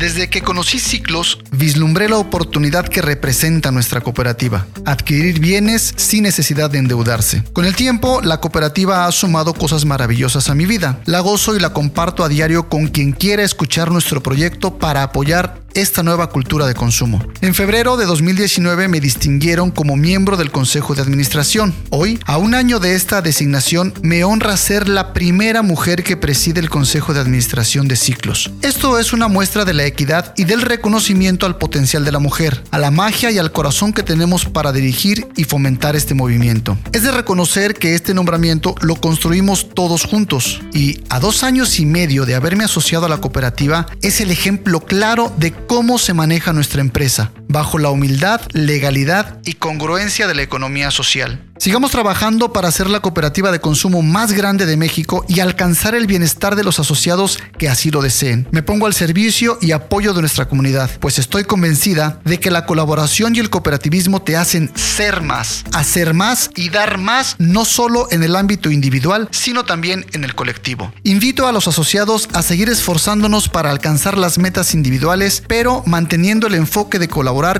Desde 0.00 0.30
que 0.30 0.40
conocí 0.40 0.78
Ciclos, 0.78 1.40
vislumbré 1.52 2.08
la 2.08 2.16
oportunidad 2.16 2.88
que 2.88 3.02
representa 3.02 3.70
nuestra 3.70 4.00
cooperativa, 4.00 4.66
adquirir 4.86 5.40
bienes 5.40 5.92
sin 5.94 6.22
necesidad 6.22 6.70
de 6.70 6.78
endeudarse. 6.78 7.44
Con 7.52 7.66
el 7.66 7.76
tiempo, 7.76 8.22
la 8.22 8.40
cooperativa 8.40 9.04
ha 9.04 9.12
sumado 9.12 9.52
cosas 9.52 9.84
maravillosas 9.84 10.48
a 10.48 10.54
mi 10.54 10.64
vida. 10.64 11.00
La 11.04 11.20
gozo 11.20 11.54
y 11.54 11.60
la 11.60 11.74
comparto 11.74 12.24
a 12.24 12.30
diario 12.30 12.70
con 12.70 12.86
quien 12.86 13.12
quiera 13.12 13.42
escuchar 13.42 13.90
nuestro 13.90 14.22
proyecto 14.22 14.78
para 14.78 15.02
apoyar 15.02 15.60
esta 15.74 16.02
nueva 16.02 16.28
cultura 16.28 16.66
de 16.66 16.74
consumo. 16.74 17.24
En 17.40 17.54
febrero 17.54 17.96
de 17.96 18.06
2019 18.06 18.88
me 18.88 19.00
distinguieron 19.00 19.70
como 19.70 19.96
miembro 19.96 20.36
del 20.36 20.50
Consejo 20.50 20.94
de 20.94 21.02
Administración. 21.02 21.74
Hoy, 21.90 22.18
a 22.26 22.36
un 22.38 22.54
año 22.54 22.80
de 22.80 22.94
esta 22.94 23.22
designación, 23.22 23.94
me 24.02 24.24
honra 24.24 24.56
ser 24.56 24.88
la 24.88 25.12
primera 25.12 25.62
mujer 25.62 26.02
que 26.02 26.16
preside 26.16 26.60
el 26.60 26.70
Consejo 26.70 27.14
de 27.14 27.20
Administración 27.20 27.88
de 27.88 27.96
Ciclos. 27.96 28.50
Esto 28.62 28.98
es 28.98 29.12
una 29.12 29.28
muestra 29.28 29.64
de 29.64 29.74
la 29.74 29.84
equidad 29.84 30.34
y 30.36 30.44
del 30.44 30.62
reconocimiento 30.62 31.46
al 31.46 31.58
potencial 31.58 32.04
de 32.04 32.12
la 32.12 32.18
mujer, 32.18 32.62
a 32.70 32.78
la 32.78 32.90
magia 32.90 33.30
y 33.30 33.38
al 33.38 33.52
corazón 33.52 33.92
que 33.92 34.02
tenemos 34.02 34.44
para 34.44 34.72
dirigir 34.72 35.28
y 35.36 35.44
fomentar 35.44 35.96
este 35.96 36.14
movimiento. 36.14 36.76
Es 36.92 37.02
de 37.02 37.12
reconocer 37.12 37.74
que 37.74 37.94
este 37.94 38.14
nombramiento 38.14 38.74
lo 38.80 38.96
construimos 38.96 39.70
todos 39.74 40.04
juntos 40.04 40.60
y 40.72 41.00
a 41.08 41.20
dos 41.20 41.42
años 41.42 41.78
y 41.78 41.86
medio 41.86 42.26
de 42.26 42.34
haberme 42.34 42.64
asociado 42.64 43.06
a 43.06 43.08
la 43.08 43.18
cooperativa 43.18 43.86
es 44.02 44.20
el 44.20 44.30
ejemplo 44.30 44.80
claro 44.80 45.32
de 45.36 45.52
cómo 45.70 45.98
se 45.98 46.14
maneja 46.14 46.52
nuestra 46.52 46.80
empresa, 46.80 47.30
bajo 47.50 47.78
la 47.78 47.90
humildad, 47.90 48.40
legalidad 48.52 49.38
y 49.44 49.54
congruencia 49.54 50.26
de 50.28 50.34
la 50.34 50.42
economía 50.42 50.90
social. 50.90 51.44
Sigamos 51.60 51.90
trabajando 51.90 52.54
para 52.54 52.70
ser 52.70 52.88
la 52.88 53.00
cooperativa 53.00 53.52
de 53.52 53.60
consumo 53.60 54.00
más 54.00 54.32
grande 54.32 54.64
de 54.64 54.78
México 54.78 55.26
y 55.28 55.40
alcanzar 55.40 55.94
el 55.94 56.06
bienestar 56.06 56.56
de 56.56 56.64
los 56.64 56.80
asociados 56.80 57.38
que 57.58 57.68
así 57.68 57.90
lo 57.90 58.00
deseen. 58.00 58.48
Me 58.50 58.62
pongo 58.62 58.86
al 58.86 58.94
servicio 58.94 59.58
y 59.60 59.72
apoyo 59.72 60.14
de 60.14 60.22
nuestra 60.22 60.48
comunidad, 60.48 60.88
pues 61.00 61.18
estoy 61.18 61.44
convencida 61.44 62.18
de 62.24 62.40
que 62.40 62.50
la 62.50 62.64
colaboración 62.64 63.36
y 63.36 63.40
el 63.40 63.50
cooperativismo 63.50 64.22
te 64.22 64.38
hacen 64.38 64.72
ser 64.74 65.20
más, 65.20 65.64
hacer 65.74 66.14
más 66.14 66.50
y 66.56 66.70
dar 66.70 66.96
más, 66.96 67.36
no 67.38 67.66
solo 67.66 68.08
en 68.10 68.22
el 68.22 68.36
ámbito 68.36 68.70
individual, 68.70 69.28
sino 69.30 69.66
también 69.66 70.06
en 70.14 70.24
el 70.24 70.34
colectivo. 70.34 70.94
Invito 71.02 71.46
a 71.46 71.52
los 71.52 71.68
asociados 71.68 72.30
a 72.32 72.40
seguir 72.40 72.70
esforzándonos 72.70 73.50
para 73.50 73.70
alcanzar 73.70 74.16
las 74.16 74.38
metas 74.38 74.72
individuales, 74.72 75.42
pero 75.46 75.82
manteniendo 75.84 76.46
el 76.46 76.54
enfoque 76.54 76.98
de 76.98 77.08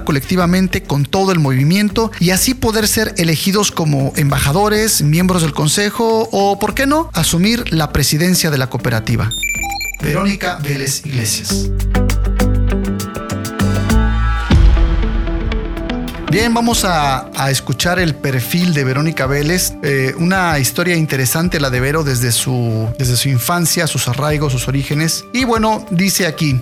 colectivamente 0.04 0.82
con 0.82 1.04
todo 1.04 1.32
el 1.32 1.38
movimiento 1.38 2.12
y 2.20 2.30
así 2.30 2.54
poder 2.54 2.86
ser 2.86 3.14
elegidos 3.16 3.72
como 3.72 3.90
como 3.90 4.12
embajadores, 4.14 5.02
miembros 5.02 5.40
del 5.42 5.52
consejo 5.52 6.28
o, 6.30 6.58
por 6.58 6.74
qué 6.74 6.86
no, 6.86 7.10
asumir 7.14 7.72
la 7.72 7.92
presidencia 7.92 8.50
de 8.50 8.58
la 8.58 8.68
cooperativa. 8.68 9.30
Verónica 10.00 10.58
Vélez 10.62 11.04
Iglesias. 11.06 11.70
Bien, 16.30 16.54
vamos 16.54 16.84
a, 16.84 17.30
escuchar 17.50 17.98
el 17.98 18.14
perfil 18.14 18.74
de 18.74 18.84
Verónica 18.84 19.26
Vélez, 19.26 19.72
eh, 19.82 20.14
una 20.18 20.58
historia 20.60 20.94
interesante 20.94 21.58
la 21.58 21.70
de 21.70 21.80
Vero 21.80 22.04
desde 22.04 22.30
su, 22.30 22.88
desde 22.96 23.16
su 23.16 23.28
infancia, 23.28 23.88
sus 23.88 24.06
arraigos, 24.06 24.52
sus 24.52 24.68
orígenes. 24.68 25.24
Y 25.32 25.44
bueno, 25.44 25.84
dice 25.90 26.26
aquí, 26.26 26.60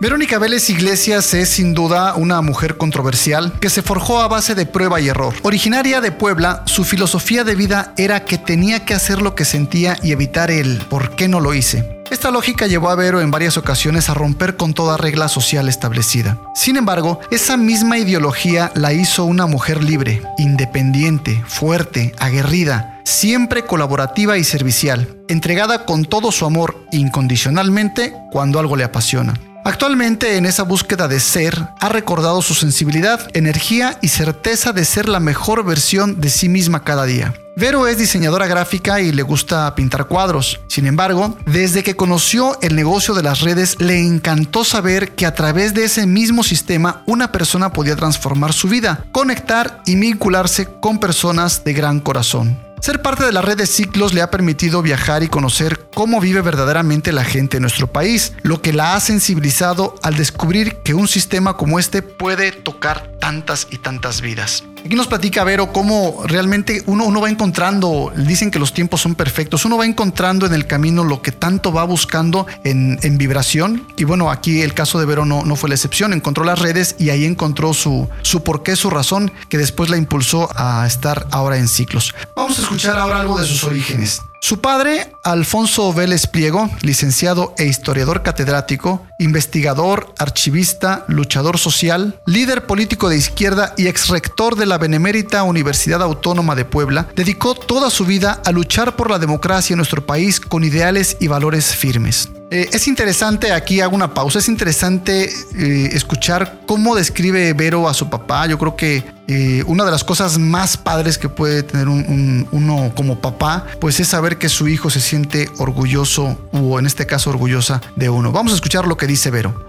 Verónica 0.00 0.38
Vélez 0.38 0.70
Iglesias 0.70 1.34
es 1.34 1.48
sin 1.48 1.74
duda 1.74 2.14
una 2.14 2.40
mujer 2.40 2.76
controversial 2.76 3.52
que 3.58 3.68
se 3.68 3.82
forjó 3.82 4.20
a 4.20 4.28
base 4.28 4.54
de 4.54 4.64
prueba 4.64 5.00
y 5.00 5.08
error. 5.08 5.34
Originaria 5.42 6.00
de 6.00 6.12
Puebla, 6.12 6.62
su 6.66 6.84
filosofía 6.84 7.42
de 7.42 7.56
vida 7.56 7.94
era 7.96 8.24
que 8.24 8.38
tenía 8.38 8.84
que 8.84 8.94
hacer 8.94 9.20
lo 9.20 9.34
que 9.34 9.44
sentía 9.44 9.98
y 10.00 10.12
evitar 10.12 10.52
el 10.52 10.78
¿por 10.88 11.16
qué 11.16 11.26
no 11.26 11.40
lo 11.40 11.52
hice? 11.52 11.98
Esta 12.12 12.30
lógica 12.30 12.68
llevó 12.68 12.90
a 12.90 12.94
Vero 12.94 13.20
en 13.20 13.32
varias 13.32 13.56
ocasiones 13.56 14.08
a 14.08 14.14
romper 14.14 14.56
con 14.56 14.72
toda 14.72 14.96
regla 14.96 15.26
social 15.28 15.68
establecida. 15.68 16.38
Sin 16.54 16.76
embargo, 16.76 17.18
esa 17.32 17.56
misma 17.56 17.98
ideología 17.98 18.70
la 18.76 18.92
hizo 18.92 19.24
una 19.24 19.46
mujer 19.46 19.82
libre, 19.82 20.22
independiente, 20.38 21.42
fuerte, 21.48 22.14
aguerrida, 22.18 23.00
siempre 23.04 23.64
colaborativa 23.64 24.38
y 24.38 24.44
servicial, 24.44 25.18
entregada 25.26 25.84
con 25.84 26.04
todo 26.04 26.30
su 26.30 26.46
amor 26.46 26.86
incondicionalmente 26.92 28.14
cuando 28.30 28.60
algo 28.60 28.76
le 28.76 28.84
apasiona. 28.84 29.34
Actualmente 29.68 30.38
en 30.38 30.46
esa 30.46 30.62
búsqueda 30.62 31.08
de 31.08 31.20
ser, 31.20 31.68
ha 31.78 31.90
recordado 31.90 32.40
su 32.40 32.54
sensibilidad, 32.54 33.28
energía 33.34 33.98
y 34.00 34.08
certeza 34.08 34.72
de 34.72 34.86
ser 34.86 35.10
la 35.10 35.20
mejor 35.20 35.62
versión 35.62 36.22
de 36.22 36.30
sí 36.30 36.48
misma 36.48 36.84
cada 36.84 37.04
día. 37.04 37.34
Vero 37.54 37.86
es 37.86 37.98
diseñadora 37.98 38.46
gráfica 38.46 39.02
y 39.02 39.12
le 39.12 39.22
gusta 39.22 39.74
pintar 39.74 40.06
cuadros. 40.06 40.58
Sin 40.68 40.86
embargo, 40.86 41.36
desde 41.44 41.82
que 41.82 41.96
conoció 41.96 42.58
el 42.62 42.76
negocio 42.76 43.12
de 43.12 43.22
las 43.22 43.42
redes, 43.42 43.78
le 43.78 44.00
encantó 44.00 44.64
saber 44.64 45.14
que 45.14 45.26
a 45.26 45.34
través 45.34 45.74
de 45.74 45.84
ese 45.84 46.06
mismo 46.06 46.44
sistema 46.44 47.02
una 47.04 47.30
persona 47.30 47.70
podía 47.70 47.94
transformar 47.94 48.54
su 48.54 48.68
vida, 48.68 49.04
conectar 49.12 49.82
y 49.84 49.96
vincularse 49.96 50.66
con 50.80 50.98
personas 50.98 51.62
de 51.64 51.74
gran 51.74 52.00
corazón. 52.00 52.67
Ser 52.80 53.02
parte 53.02 53.24
de 53.24 53.32
la 53.32 53.42
red 53.42 53.56
de 53.56 53.66
ciclos 53.66 54.14
le 54.14 54.22
ha 54.22 54.30
permitido 54.30 54.82
viajar 54.82 55.22
y 55.22 55.28
conocer 55.28 55.88
cómo 55.94 56.20
vive 56.20 56.40
verdaderamente 56.40 57.12
la 57.12 57.24
gente 57.24 57.56
en 57.56 57.62
nuestro 57.62 57.88
país, 57.88 58.32
lo 58.42 58.62
que 58.62 58.72
la 58.72 58.94
ha 58.94 59.00
sensibilizado 59.00 59.96
al 60.02 60.14
descubrir 60.14 60.76
que 60.84 60.94
un 60.94 61.08
sistema 61.08 61.56
como 61.56 61.78
este 61.78 62.02
puede 62.02 62.52
tocar 62.52 63.10
tantas 63.18 63.66
y 63.70 63.78
tantas 63.78 64.20
vidas. 64.20 64.64
Aquí 64.84 64.96
nos 64.96 65.06
platica 65.06 65.44
Vero 65.44 65.72
cómo 65.72 66.22
realmente 66.24 66.82
uno, 66.86 67.04
uno 67.04 67.20
va 67.20 67.28
encontrando, 67.28 68.12
dicen 68.16 68.50
que 68.50 68.58
los 68.58 68.72
tiempos 68.72 69.00
son 69.00 69.14
perfectos, 69.14 69.64
uno 69.64 69.76
va 69.76 69.86
encontrando 69.86 70.46
en 70.46 70.54
el 70.54 70.66
camino 70.66 71.04
lo 71.04 71.20
que 71.22 71.32
tanto 71.32 71.72
va 71.72 71.84
buscando 71.84 72.46
en, 72.64 72.98
vibración. 73.18 73.86
Y 73.96 74.04
bueno, 74.04 74.30
aquí 74.30 74.62
el 74.62 74.74
caso 74.74 74.98
de 74.98 75.06
Vero 75.06 75.24
no, 75.24 75.44
no 75.44 75.56
fue 75.56 75.68
la 75.68 75.74
excepción, 75.74 76.12
encontró 76.12 76.44
las 76.44 76.58
redes 76.58 76.94
y 76.98 77.10
ahí 77.10 77.24
encontró 77.24 77.74
su, 77.74 78.08
su 78.22 78.42
porqué, 78.42 78.76
su 78.76 78.90
razón, 78.90 79.32
que 79.48 79.58
después 79.58 79.90
la 79.90 79.96
impulsó 79.96 80.48
a 80.54 80.86
estar 80.86 81.26
ahora 81.30 81.58
en 81.58 81.68
ciclos. 81.68 82.14
Vamos 82.36 82.58
a 82.58 82.62
escuchar 82.62 82.98
ahora 82.98 83.20
algo 83.20 83.38
de 83.38 83.46
sus 83.46 83.64
orígenes. 83.64 84.22
Su 84.40 84.60
padre, 84.60 85.12
Alfonso 85.24 85.92
Vélez 85.92 86.26
Pliego, 86.26 86.70
licenciado 86.82 87.54
e 87.58 87.66
historiador 87.66 88.22
catedrático, 88.22 89.04
investigador, 89.18 90.14
archivista, 90.16 91.04
luchador 91.08 91.58
social, 91.58 92.20
líder 92.24 92.64
político 92.64 93.08
de 93.08 93.16
izquierda 93.16 93.74
y 93.76 93.88
ex 93.88 94.08
rector 94.08 94.56
de 94.56 94.66
la 94.66 94.78
Benemérita 94.78 95.42
Universidad 95.42 96.02
Autónoma 96.02 96.54
de 96.54 96.64
Puebla, 96.64 97.08
dedicó 97.16 97.54
toda 97.54 97.90
su 97.90 98.06
vida 98.06 98.40
a 98.44 98.52
luchar 98.52 98.96
por 98.96 99.10
la 99.10 99.18
democracia 99.18 99.74
en 99.74 99.78
nuestro 99.78 100.06
país 100.06 100.40
con 100.40 100.64
ideales 100.64 101.16
y 101.20 101.26
valores 101.26 101.74
firmes. 101.74 102.30
Eh, 102.50 102.70
es 102.72 102.88
interesante, 102.88 103.52
aquí 103.52 103.82
hago 103.82 103.94
una 103.94 104.14
pausa, 104.14 104.38
es 104.38 104.48
interesante 104.48 105.30
eh, 105.56 105.90
escuchar 105.92 106.60
cómo 106.66 106.94
describe 106.94 107.52
Vero 107.52 107.88
a 107.88 107.94
su 107.94 108.08
papá. 108.08 108.46
Yo 108.46 108.58
creo 108.58 108.74
que 108.74 109.04
eh, 109.26 109.62
una 109.66 109.84
de 109.84 109.90
las 109.90 110.02
cosas 110.02 110.38
más 110.38 110.78
padres 110.78 111.18
que 111.18 111.28
puede 111.28 111.62
tener 111.62 111.88
uno 111.88 112.92
como 112.96 113.20
papá, 113.20 113.66
pues 113.80 114.00
es 114.00 114.08
saber 114.08 114.38
que 114.38 114.48
su 114.48 114.66
hijo 114.66 114.88
se 114.88 115.00
siente 115.00 115.50
orgulloso 115.58 116.38
o 116.52 116.78
en 116.78 116.86
este 116.86 117.04
caso 117.04 117.28
orgullosa 117.28 117.82
de 117.96 118.08
uno. 118.08 118.32
Vamos 118.32 118.52
a 118.52 118.54
escuchar 118.54 118.86
lo 118.86 118.96
que 118.96 119.06
dice 119.06 119.30
Vero. 119.30 119.66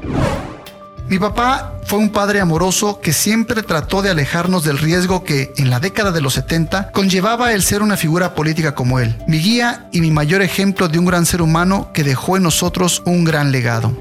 Mi 1.10 1.18
papá 1.18 1.74
fue 1.86 1.98
un 1.98 2.10
padre 2.10 2.40
amoroso 2.40 3.02
que 3.02 3.14
siempre 3.14 3.64
trató 3.64 4.04
de 4.04 4.12
alejarnos 4.12 4.64
del 4.64 4.78
riesgo 4.78 5.24
que, 5.24 5.52
en 5.58 5.72
la 5.72 5.80
década 5.80 6.12
de 6.12 6.22
los 6.22 6.36
70, 6.36 6.92
conllevaba 6.92 7.52
el 7.52 7.64
ser 7.64 7.82
una 7.82 7.98
figura 7.98 8.36
política 8.36 8.76
como 8.76 9.00
él, 9.00 9.18
mi 9.28 9.40
guía 9.40 9.88
y 9.92 10.02
mi 10.02 10.12
mayor 10.12 10.44
ejemplo 10.44 10.88
de 10.88 11.00
un 11.00 11.06
gran 11.06 11.26
ser 11.26 11.42
humano 11.42 11.90
que 11.96 12.04
dejó 12.04 12.38
en 12.38 12.44
nosotros 12.44 13.02
un 13.06 13.24
gran 13.24 13.52
legado. 13.52 13.98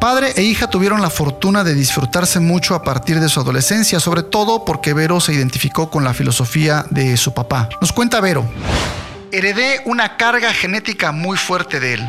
Padre 0.00 0.32
e 0.34 0.42
hija 0.42 0.70
tuvieron 0.70 1.02
la 1.02 1.10
fortuna 1.10 1.62
de 1.62 1.74
disfrutarse 1.74 2.40
mucho 2.40 2.74
a 2.74 2.82
partir 2.82 3.20
de 3.20 3.28
su 3.28 3.38
adolescencia, 3.38 4.00
sobre 4.00 4.22
todo 4.22 4.64
porque 4.64 4.94
Vero 4.94 5.20
se 5.20 5.34
identificó 5.34 5.90
con 5.90 6.04
la 6.04 6.14
filosofía 6.14 6.86
de 6.88 7.18
su 7.18 7.34
papá. 7.34 7.68
Nos 7.82 7.92
cuenta 7.92 8.18
Vero. 8.22 8.48
Heredé 9.32 9.80
una 9.84 10.16
carga 10.16 10.52
genética 10.52 11.12
muy 11.12 11.36
fuerte 11.36 11.78
de 11.78 11.94
él. 11.94 12.08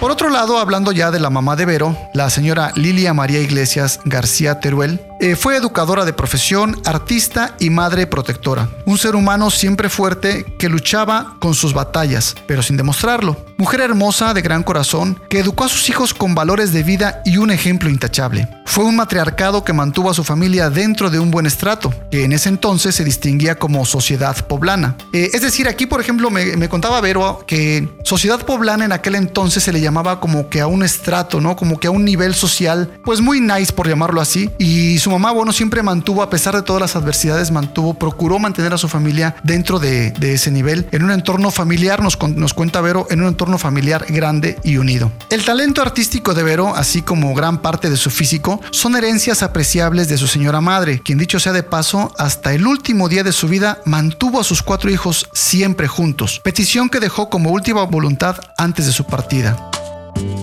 Por 0.00 0.10
otro 0.10 0.30
lado, 0.30 0.58
hablando 0.58 0.90
ya 0.90 1.10
de 1.10 1.20
la 1.20 1.30
mamá 1.30 1.54
de 1.54 1.64
Vero, 1.64 1.96
la 2.14 2.28
señora 2.30 2.72
Lilia 2.74 3.14
María 3.14 3.40
Iglesias 3.40 4.00
García 4.04 4.58
Teruel, 4.58 5.00
eh, 5.20 5.36
fue 5.36 5.56
educadora 5.56 6.04
de 6.04 6.12
profesión, 6.12 6.80
artista 6.84 7.54
y 7.60 7.70
madre 7.70 8.08
protectora. 8.08 8.68
Un 8.84 8.98
ser 8.98 9.14
humano 9.14 9.50
siempre 9.50 9.88
fuerte 9.88 10.44
que 10.58 10.68
luchaba 10.68 11.36
con 11.40 11.54
sus 11.54 11.72
batallas, 11.74 12.34
pero 12.48 12.62
sin 12.62 12.76
demostrarlo. 12.76 13.36
Mujer 13.62 13.80
hermosa 13.80 14.34
de 14.34 14.42
gran 14.42 14.64
corazón 14.64 15.22
que 15.30 15.38
educó 15.38 15.62
a 15.62 15.68
sus 15.68 15.88
hijos 15.88 16.14
con 16.14 16.34
valores 16.34 16.72
de 16.72 16.82
vida 16.82 17.22
y 17.24 17.36
un 17.36 17.52
ejemplo 17.52 17.88
intachable. 17.88 18.48
Fue 18.64 18.82
un 18.82 18.96
matriarcado 18.96 19.62
que 19.62 19.72
mantuvo 19.72 20.10
a 20.10 20.14
su 20.14 20.24
familia 20.24 20.68
dentro 20.68 21.10
de 21.10 21.20
un 21.20 21.30
buen 21.30 21.46
estrato, 21.46 21.94
que 22.10 22.24
en 22.24 22.32
ese 22.32 22.48
entonces 22.48 22.96
se 22.96 23.04
distinguía 23.04 23.54
como 23.54 23.84
sociedad 23.84 24.36
poblana. 24.48 24.96
Eh, 25.12 25.30
es 25.32 25.42
decir, 25.42 25.68
aquí 25.68 25.86
por 25.86 26.00
ejemplo 26.00 26.28
me, 26.28 26.56
me 26.56 26.68
contaba 26.68 27.00
Vero 27.00 27.44
que 27.46 27.88
sociedad 28.02 28.44
poblana 28.44 28.84
en 28.84 28.90
aquel 28.90 29.14
entonces 29.14 29.62
se 29.62 29.72
le 29.72 29.80
llamaba 29.80 30.18
como 30.18 30.48
que 30.48 30.60
a 30.60 30.66
un 30.66 30.82
estrato, 30.82 31.40
¿no? 31.40 31.54
Como 31.54 31.78
que 31.78 31.86
a 31.86 31.92
un 31.92 32.04
nivel 32.04 32.34
social, 32.34 32.98
pues 33.04 33.20
muy 33.20 33.40
nice 33.40 33.72
por 33.72 33.88
llamarlo 33.88 34.20
así. 34.20 34.50
Y 34.58 34.98
su 34.98 35.10
mamá, 35.12 35.30
bueno, 35.30 35.52
siempre 35.52 35.84
mantuvo, 35.84 36.20
a 36.22 36.30
pesar 36.30 36.56
de 36.56 36.62
todas 36.62 36.80
las 36.80 36.96
adversidades, 36.96 37.52
mantuvo, 37.52 37.94
procuró 37.94 38.40
mantener 38.40 38.74
a 38.74 38.78
su 38.78 38.88
familia 38.88 39.36
dentro 39.44 39.78
de, 39.78 40.12
ese 40.20 40.50
nivel, 40.50 40.88
en 40.90 41.04
un 41.04 41.12
entorno 41.12 41.52
familiar, 41.52 42.02
nos, 42.02 42.18
nos 42.34 42.54
cuenta 42.54 42.80
Vero, 42.80 43.06
en 43.10 43.20
un 43.20 43.28
entorno 43.28 43.51
familiar 43.58 44.06
grande 44.08 44.58
y 44.62 44.76
unido. 44.76 45.12
El 45.30 45.44
talento 45.44 45.82
artístico 45.82 46.34
de 46.34 46.42
Vero, 46.42 46.74
así 46.74 47.02
como 47.02 47.34
gran 47.34 47.62
parte 47.62 47.90
de 47.90 47.96
su 47.96 48.10
físico, 48.10 48.60
son 48.70 48.96
herencias 48.96 49.42
apreciables 49.42 50.08
de 50.08 50.18
su 50.18 50.26
señora 50.26 50.60
madre, 50.60 51.00
quien 51.02 51.18
dicho 51.18 51.40
sea 51.40 51.52
de 51.52 51.62
paso, 51.62 52.12
hasta 52.18 52.52
el 52.52 52.66
último 52.66 53.08
día 53.08 53.24
de 53.24 53.32
su 53.32 53.48
vida 53.48 53.78
mantuvo 53.84 54.40
a 54.40 54.44
sus 54.44 54.62
cuatro 54.62 54.90
hijos 54.90 55.28
siempre 55.32 55.88
juntos, 55.88 56.40
petición 56.42 56.88
que 56.88 57.00
dejó 57.00 57.30
como 57.30 57.50
última 57.50 57.84
voluntad 57.84 58.36
antes 58.56 58.86
de 58.86 58.92
su 58.92 59.04
partida. 59.04 59.56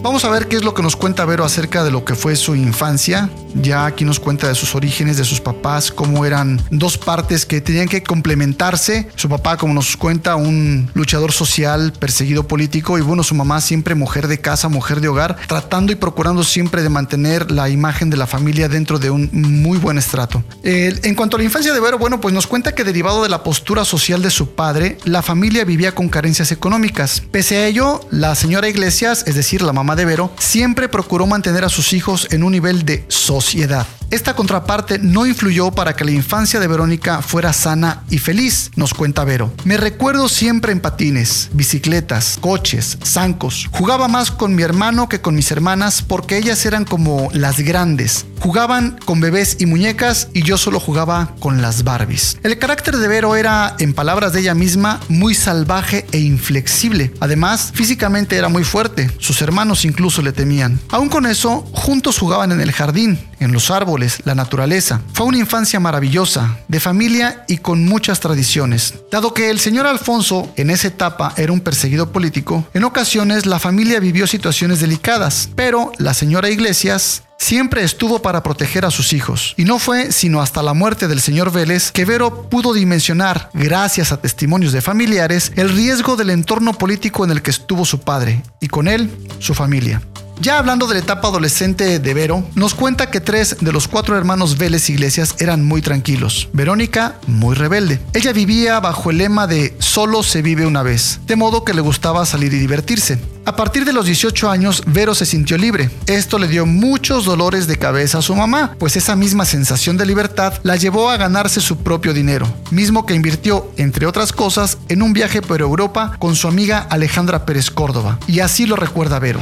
Vamos 0.01 0.23
a 0.23 0.29
ver 0.29 0.47
qué 0.47 0.55
es 0.55 0.63
lo 0.63 0.73
que 0.73 0.81
nos 0.81 0.95
cuenta 0.95 1.25
Vero 1.25 1.43
acerca 1.43 1.83
de 1.83 1.91
lo 1.91 2.05
que 2.05 2.15
fue 2.15 2.37
su 2.37 2.55
infancia. 2.55 3.29
Ya 3.53 3.85
aquí 3.85 4.05
nos 4.05 4.19
cuenta 4.19 4.47
de 4.47 4.55
sus 4.55 4.73
orígenes, 4.73 5.17
de 5.17 5.25
sus 5.25 5.41
papás, 5.41 5.91
cómo 5.91 6.25
eran 6.25 6.61
dos 6.69 6.97
partes 6.97 7.45
que 7.45 7.59
tenían 7.59 7.89
que 7.89 8.01
complementarse. 8.01 9.09
Su 9.15 9.27
papá, 9.27 9.57
como 9.57 9.73
nos 9.73 9.97
cuenta, 9.97 10.37
un 10.37 10.89
luchador 10.93 11.33
social, 11.33 11.91
perseguido 11.99 12.47
político, 12.47 12.97
y 12.97 13.01
bueno, 13.01 13.23
su 13.23 13.35
mamá 13.35 13.59
siempre 13.59 13.93
mujer 13.93 14.27
de 14.27 14.39
casa, 14.39 14.69
mujer 14.69 15.01
de 15.01 15.09
hogar, 15.09 15.35
tratando 15.47 15.91
y 15.91 15.95
procurando 15.95 16.43
siempre 16.43 16.81
de 16.81 16.89
mantener 16.89 17.51
la 17.51 17.69
imagen 17.69 18.09
de 18.09 18.17
la 18.17 18.27
familia 18.27 18.69
dentro 18.69 18.99
de 18.99 19.09
un 19.09 19.29
muy 19.33 19.77
buen 19.79 19.97
estrato. 19.97 20.43
en 20.63 21.15
cuanto 21.15 21.35
a 21.35 21.39
la 21.39 21.45
infancia 21.45 21.73
de 21.73 21.79
Vero, 21.79 21.97
bueno, 21.97 22.21
pues 22.21 22.33
nos 22.33 22.47
cuenta 22.47 22.73
que 22.73 22.83
derivado 22.83 23.23
de 23.23 23.29
la 23.29 23.43
postura 23.43 23.83
social 23.83 24.21
de 24.21 24.29
su 24.29 24.55
padre, 24.55 24.97
la 25.03 25.21
familia 25.21 25.65
vivía 25.65 25.93
con 25.93 26.07
carencias 26.07 26.51
económicas. 26.51 27.21
Pese 27.31 27.57
a 27.57 27.67
ello, 27.67 28.01
la 28.11 28.35
señora 28.35 28.69
Iglesias, 28.69 29.23
es 29.27 29.35
decir, 29.35 29.61
la 29.61 29.73
mamá 29.73 29.88
de 29.95 30.05
Vero, 30.05 30.31
siempre 30.39 30.89
procuró 30.89 31.27
mantener 31.27 31.63
a 31.63 31.69
sus 31.69 31.93
hijos 31.93 32.27
en 32.31 32.43
un 32.43 32.51
nivel 32.51 32.85
de 32.85 33.05
sociedad. 33.07 33.87
Esta 34.11 34.35
contraparte 34.35 34.97
no 34.97 35.27
influyó 35.27 35.69
para 35.69 35.95
que 35.95 36.03
la 36.03 36.09
infancia 36.09 36.59
de 36.59 36.67
Verónica 36.67 37.21
fuera 37.21 37.53
sana 37.53 38.03
y 38.09 38.17
feliz, 38.17 38.71
nos 38.75 38.95
cuenta 38.95 39.23
Vero. 39.23 39.53
Me 39.65 39.77
recuerdo 39.77 40.27
siempre 40.29 40.71
en 40.71 40.79
patines, 40.79 41.49
bicicletas, 41.53 42.39
coches, 42.41 42.97
zancos. 43.03 43.67
Jugaba 43.71 44.07
más 44.07 44.31
con 44.31 44.55
mi 44.55 44.63
hermano 44.63 45.07
que 45.09 45.21
con 45.21 45.35
mis 45.35 45.51
hermanas 45.51 46.01
porque 46.01 46.37
ellas 46.37 46.65
eran 46.65 46.85
como 46.85 47.29
las 47.33 47.59
grandes. 47.59 48.25
Jugaban 48.39 48.97
con 49.05 49.19
bebés 49.19 49.57
y 49.59 49.67
muñecas 49.67 50.29
y 50.33 50.41
yo 50.41 50.57
solo 50.57 50.79
jugaba 50.79 51.35
con 51.39 51.61
las 51.61 51.83
Barbies. 51.83 52.39
El 52.41 52.57
carácter 52.57 52.97
de 52.97 53.07
Vero 53.07 53.35
era, 53.35 53.75
en 53.77 53.93
palabras 53.93 54.33
de 54.33 54.39
ella 54.39 54.55
misma, 54.55 54.99
muy 55.07 55.35
salvaje 55.35 56.07
e 56.11 56.19
inflexible. 56.19 57.13
Además, 57.19 57.71
físicamente 57.75 58.37
era 58.37 58.49
muy 58.49 58.63
fuerte. 58.63 59.11
Sus 59.19 59.41
hermanos 59.43 59.85
incluso 59.85 60.23
le 60.23 60.31
temían. 60.31 60.79
Aún 60.89 61.09
con 61.09 61.27
eso, 61.27 61.61
juntos 61.73 62.17
jugaban 62.17 62.51
en 62.51 62.61
el 62.61 62.71
jardín, 62.71 63.19
en 63.39 63.51
los 63.51 63.71
árboles, 63.71 64.21
la 64.25 64.35
naturaleza. 64.35 65.01
Fue 65.13 65.25
una 65.25 65.37
infancia 65.37 65.79
maravillosa, 65.79 66.57
de 66.67 66.79
familia 66.79 67.43
y 67.47 67.57
con 67.57 67.85
muchas 67.85 68.19
tradiciones. 68.19 68.93
Dado 69.11 69.33
que 69.33 69.49
el 69.49 69.59
señor 69.59 69.87
Alfonso 69.87 70.51
en 70.55 70.69
esa 70.69 70.87
etapa 70.87 71.33
era 71.37 71.51
un 71.51 71.61
perseguido 71.61 72.11
político, 72.11 72.67
en 72.73 72.83
ocasiones 72.83 73.45
la 73.45 73.59
familia 73.59 73.99
vivió 73.99 74.27
situaciones 74.27 74.79
delicadas, 74.79 75.49
pero 75.55 75.91
la 75.97 76.13
señora 76.13 76.49
Iglesias 76.49 77.23
siempre 77.39 77.83
estuvo 77.83 78.21
para 78.21 78.43
proteger 78.43 78.85
a 78.85 78.91
sus 78.91 79.13
hijos. 79.13 79.55
Y 79.57 79.63
no 79.63 79.79
fue 79.79 80.11
sino 80.11 80.41
hasta 80.41 80.61
la 80.61 80.73
muerte 80.73 81.07
del 81.07 81.21
señor 81.21 81.51
Vélez 81.51 81.91
que 81.91 82.05
Vero 82.05 82.49
pudo 82.49 82.73
dimensionar, 82.73 83.49
gracias 83.53 84.11
a 84.11 84.21
testimonios 84.21 84.73
de 84.73 84.81
familiares, 84.81 85.51
el 85.55 85.69
riesgo 85.69 86.15
del 86.15 86.29
entorno 86.29 86.73
político 86.73 87.23
en 87.23 87.31
el 87.31 87.41
que 87.41 87.51
estuvo 87.51 87.85
su 87.85 88.01
padre 88.01 88.43
y 88.59 88.67
con 88.67 88.87
él 88.87 89.09
su 89.39 89.53
familia. 89.55 90.01
Ya 90.41 90.57
hablando 90.57 90.87
de 90.87 90.93
la 90.93 91.01
etapa 91.01 91.27
adolescente 91.27 91.99
de 91.99 92.13
Vero, 92.13 92.45
nos 92.55 92.73
cuenta 92.73 93.11
que 93.11 93.19
tres 93.19 93.57
de 93.59 93.73
los 93.73 93.89
cuatro 93.89 94.17
hermanos 94.17 94.57
Vélez 94.57 94.89
Iglesias 94.89 95.35
eran 95.39 95.65
muy 95.65 95.81
tranquilos. 95.81 96.47
Verónica, 96.53 97.19
muy 97.27 97.55
rebelde. 97.55 97.99
Ella 98.13 98.31
vivía 98.31 98.79
bajo 98.79 99.11
el 99.11 99.17
lema 99.17 99.47
de 99.47 99.75
solo 99.79 100.23
se 100.23 100.41
vive 100.41 100.65
una 100.65 100.81
vez, 100.81 101.19
de 101.27 101.35
modo 101.35 101.65
que 101.65 101.73
le 101.73 101.81
gustaba 101.81 102.25
salir 102.25 102.53
y 102.53 102.59
divertirse. 102.59 103.19
A 103.43 103.57
partir 103.57 103.83
de 103.83 103.91
los 103.91 104.05
18 104.05 104.49
años, 104.49 104.81
Vero 104.87 105.13
se 105.13 105.25
sintió 105.25 105.57
libre. 105.57 105.89
Esto 106.05 106.39
le 106.39 106.47
dio 106.47 106.65
muchos 106.65 107.25
dolores 107.25 107.67
de 107.67 107.77
cabeza 107.77 108.19
a 108.19 108.21
su 108.21 108.33
mamá, 108.33 108.75
pues 108.79 108.95
esa 108.95 109.17
misma 109.17 109.43
sensación 109.43 109.97
de 109.97 110.05
libertad 110.05 110.53
la 110.63 110.77
llevó 110.77 111.09
a 111.09 111.17
ganarse 111.17 111.59
su 111.59 111.79
propio 111.79 112.13
dinero, 112.13 112.47
mismo 112.71 113.05
que 113.05 113.13
invirtió, 113.13 113.69
entre 113.75 114.05
otras 114.05 114.31
cosas, 114.31 114.77
en 114.87 115.01
un 115.01 115.11
viaje 115.11 115.41
por 115.41 115.59
Europa 115.59 116.15
con 116.17 116.37
su 116.37 116.47
amiga 116.47 116.79
Alejandra 116.89 117.45
Pérez 117.45 117.69
Córdoba. 117.69 118.19
Y 118.25 118.39
así 118.39 118.65
lo 118.65 118.77
recuerda 118.77 119.19
Vero. 119.19 119.41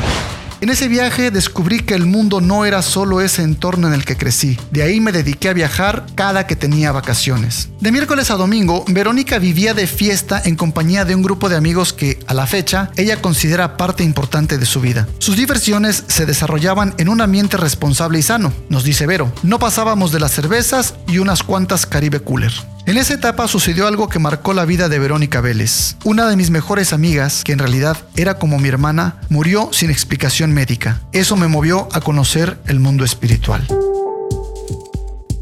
En 0.60 0.70
ese 0.70 0.88
viaje 0.88 1.30
descubrí 1.30 1.82
que 1.82 1.94
el 1.94 2.08
mundo 2.08 2.42
no 2.42 2.66
era 2.66 2.82
solo 2.82 3.22
ese 3.22 3.44
entorno 3.44 3.88
en 3.88 3.94
el 3.94 4.06
que 4.06 4.18
crecí. 4.18 4.58
De 4.72 4.82
ahí 4.82 5.00
me 5.00 5.12
dediqué 5.12 5.50
a 5.50 5.54
viajar 5.54 6.08
cada 6.16 6.48
que 6.48 6.56
tenía 6.56 6.92
vacaciones. 6.92 7.70
De 7.80 7.92
miércoles 7.92 8.32
a 8.32 8.38
domingo, 8.38 8.84
Verónica 8.88 9.38
vivía 9.38 9.76
de 9.76 9.86
fiesta 9.86 10.42
en 10.44 10.56
compañía 10.56 11.06
de 11.06 11.14
un 11.14 11.22
grupo 11.22 11.48
de 11.48 11.58
amigos 11.58 11.94
que, 11.94 12.18
a 12.26 12.34
la 12.34 12.48
fecha, 12.48 12.90
ella 12.96 13.22
considera 13.22 13.78
parte 13.78 14.04
importante 14.04 14.58
de 14.58 14.66
su 14.66 14.82
vida. 14.82 15.08
Sus 15.20 15.38
diversiones 15.38 16.04
se 16.08 16.26
desarrollaban 16.26 16.96
en 16.98 17.10
un 17.10 17.22
ambiente 17.22 17.58
responsable 17.58 18.18
y 18.18 18.24
sano, 18.24 18.52
nos 18.70 18.84
dice 18.84 19.06
Vero. 19.06 19.32
No 19.44 19.60
pasábamos 19.60 20.12
de 20.12 20.20
las 20.20 20.32
cervezas 20.32 20.96
y 21.08 21.20
unas 21.20 21.44
cuantas 21.44 21.86
Caribe 21.86 22.20
Cooler. 22.20 22.54
En 22.88 22.96
esa 22.96 23.16
etapa 23.16 23.50
sucedió 23.50 23.86
algo 23.86 24.08
que 24.08 24.18
marcó 24.18 24.54
la 24.54 24.64
vida 24.64 24.88
de 24.88 24.98
Verónica 24.98 25.42
Vélez. 25.42 25.98
Una 26.06 26.30
de 26.30 26.38
mis 26.38 26.52
mejores 26.52 26.94
amigas, 26.94 27.44
que 27.44 27.52
en 27.52 27.60
realidad 27.60 27.98
era 28.16 28.36
como 28.36 28.60
mi 28.60 28.70
hermana, 28.70 29.18
murió 29.28 29.68
sin 29.74 29.92
explicación 29.92 30.54
médica. 30.54 31.02
Eso 31.12 31.36
me 31.36 31.50
movió 31.50 31.90
a 31.92 32.00
conocer 32.00 32.58
el 32.66 32.80
mundo 32.80 33.04
espiritual. 33.04 33.68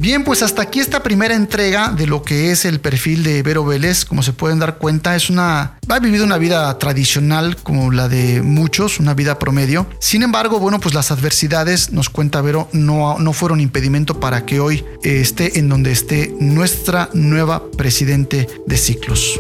Bien, 0.05 0.24
pues 0.24 0.43
hasta 0.43 0.62
aquí 0.62 0.79
esta 0.79 1.01
primera 1.01 1.33
entrega 1.33 1.89
de 1.89 2.05
lo 2.05 2.21
que 2.21 2.51
es 2.51 2.65
el 2.65 2.79
perfil 2.79 3.24
de 3.24 3.41
Vero 3.41 3.65
Vélez. 3.65 4.05
Como 4.05 4.21
se 4.21 4.33
pueden 4.33 4.59
dar 4.59 4.77
cuenta, 4.77 5.15
es 5.15 5.31
una. 5.31 5.79
Ha 5.89 6.00
vivido 6.00 6.24
una 6.24 6.38
vida 6.38 6.77
tradicional 6.77 7.55
como 7.55 7.91
la 7.91 8.07
de 8.07 8.43
muchos, 8.43 9.00
una 9.00 9.15
vida 9.15 9.39
promedio. 9.39 9.88
Sin 9.97 10.21
embargo, 10.21 10.59
bueno, 10.59 10.79
pues 10.79 10.93
las 10.93 11.09
adversidades, 11.09 11.91
nos 11.91 12.12
cuenta 12.12 12.41
Vero, 12.41 12.69
no, 12.71 13.17
no 13.17 13.33
fueron 13.33 13.59
impedimento 13.59 14.19
para 14.19 14.45
que 14.45 14.59
hoy 14.59 14.85
eh, 15.01 15.21
esté 15.21 15.57
en 15.57 15.69
donde 15.69 15.91
esté 15.91 16.35
nuestra 16.39 17.09
nueva 17.15 17.63
presidente 17.71 18.47
de 18.67 18.77
ciclos. 18.77 19.39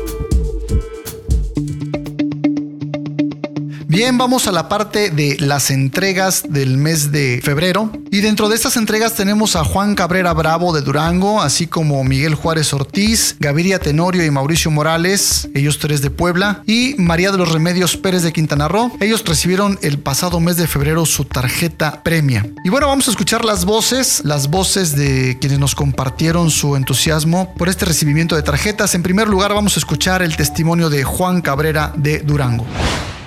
Bien, 3.95 4.17
vamos 4.17 4.45
a 4.45 4.51
la 4.51 4.67
parte 4.67 5.09
de 5.09 5.37
las 5.39 5.71
entregas 5.71 6.43
del 6.49 6.77
mes 6.77 7.13
de 7.13 7.39
febrero. 7.41 7.93
Y 8.11 8.19
dentro 8.19 8.49
de 8.49 8.55
estas 8.55 8.75
entregas 8.75 9.13
tenemos 9.13 9.55
a 9.55 9.63
Juan 9.63 9.95
Cabrera 9.95 10.33
Bravo 10.33 10.73
de 10.73 10.81
Durango, 10.81 11.41
así 11.41 11.65
como 11.65 12.03
Miguel 12.03 12.35
Juárez 12.35 12.73
Ortiz, 12.73 13.37
Gaviria 13.39 13.79
Tenorio 13.79 14.25
y 14.25 14.31
Mauricio 14.31 14.69
Morales, 14.69 15.47
ellos 15.55 15.79
tres 15.79 16.01
de 16.01 16.09
Puebla, 16.09 16.61
y 16.67 16.95
María 16.97 17.31
de 17.31 17.37
los 17.37 17.53
Remedios 17.53 17.95
Pérez 17.95 18.23
de 18.23 18.33
Quintana 18.33 18.67
Roo. 18.67 18.91
Ellos 18.99 19.23
recibieron 19.23 19.79
el 19.81 19.97
pasado 19.97 20.41
mes 20.41 20.57
de 20.57 20.67
febrero 20.67 21.05
su 21.05 21.23
tarjeta 21.23 22.03
premia. 22.03 22.45
Y 22.65 22.69
bueno, 22.69 22.87
vamos 22.87 23.07
a 23.07 23.11
escuchar 23.11 23.45
las 23.45 23.63
voces, 23.63 24.23
las 24.25 24.49
voces 24.49 24.97
de 24.97 25.37
quienes 25.39 25.57
nos 25.57 25.73
compartieron 25.73 26.51
su 26.51 26.75
entusiasmo 26.75 27.53
por 27.55 27.69
este 27.69 27.85
recibimiento 27.85 28.35
de 28.35 28.43
tarjetas. 28.43 28.93
En 28.93 29.03
primer 29.03 29.29
lugar, 29.29 29.53
vamos 29.53 29.77
a 29.77 29.79
escuchar 29.79 30.21
el 30.21 30.35
testimonio 30.35 30.89
de 30.89 31.05
Juan 31.05 31.39
Cabrera 31.39 31.93
de 31.95 32.19
Durango. 32.19 32.65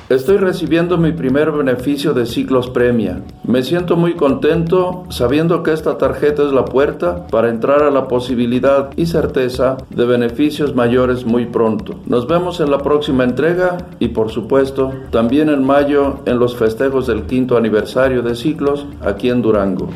Estoy 0.08 0.38
recibiendo 0.38 0.96
mi 0.96 1.12
primer 1.12 1.52
beneficio 1.52 2.14
de 2.14 2.24
Ciclos 2.24 2.70
Premia. 2.70 3.20
Me 3.44 3.62
siento 3.62 3.94
muy 3.94 4.14
contento 4.14 5.04
sabiendo 5.10 5.62
que 5.62 5.74
esta 5.74 5.98
tarjeta 5.98 6.44
es 6.44 6.50
la 6.50 6.64
puerta 6.64 7.26
para 7.26 7.50
entrar 7.50 7.82
a 7.82 7.90
la 7.90 8.08
posibilidad 8.08 8.88
y 8.96 9.04
certeza 9.04 9.76
de 9.90 10.06
beneficios 10.06 10.74
mayores 10.74 11.26
muy 11.26 11.44
pronto. 11.44 12.00
Nos 12.06 12.26
vemos 12.26 12.58
en 12.60 12.70
la 12.70 12.78
próxima 12.78 13.22
entrega 13.22 13.76
y 13.98 14.08
por 14.08 14.30
supuesto 14.30 14.94
también 15.10 15.50
en 15.50 15.62
mayo 15.62 16.20
en 16.24 16.38
los 16.38 16.56
festejos 16.56 17.06
del 17.06 17.24
quinto 17.24 17.58
aniversario 17.58 18.22
de 18.22 18.34
Ciclos 18.34 18.86
aquí 19.02 19.28
en 19.28 19.42
Durango. 19.42 19.90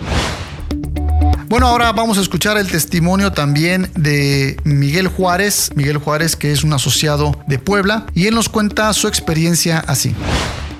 Bueno, 1.52 1.66
ahora 1.66 1.92
vamos 1.92 2.16
a 2.16 2.22
escuchar 2.22 2.56
el 2.56 2.66
testimonio 2.66 3.30
también 3.32 3.90
de 3.94 4.56
Miguel 4.64 5.08
Juárez, 5.08 5.70
Miguel 5.74 5.98
Juárez 5.98 6.34
que 6.34 6.50
es 6.50 6.64
un 6.64 6.72
asociado 6.72 7.38
de 7.46 7.58
Puebla, 7.58 8.06
y 8.14 8.26
él 8.26 8.34
nos 8.34 8.48
cuenta 8.48 8.90
su 8.94 9.06
experiencia 9.06 9.84
así. 9.86 10.14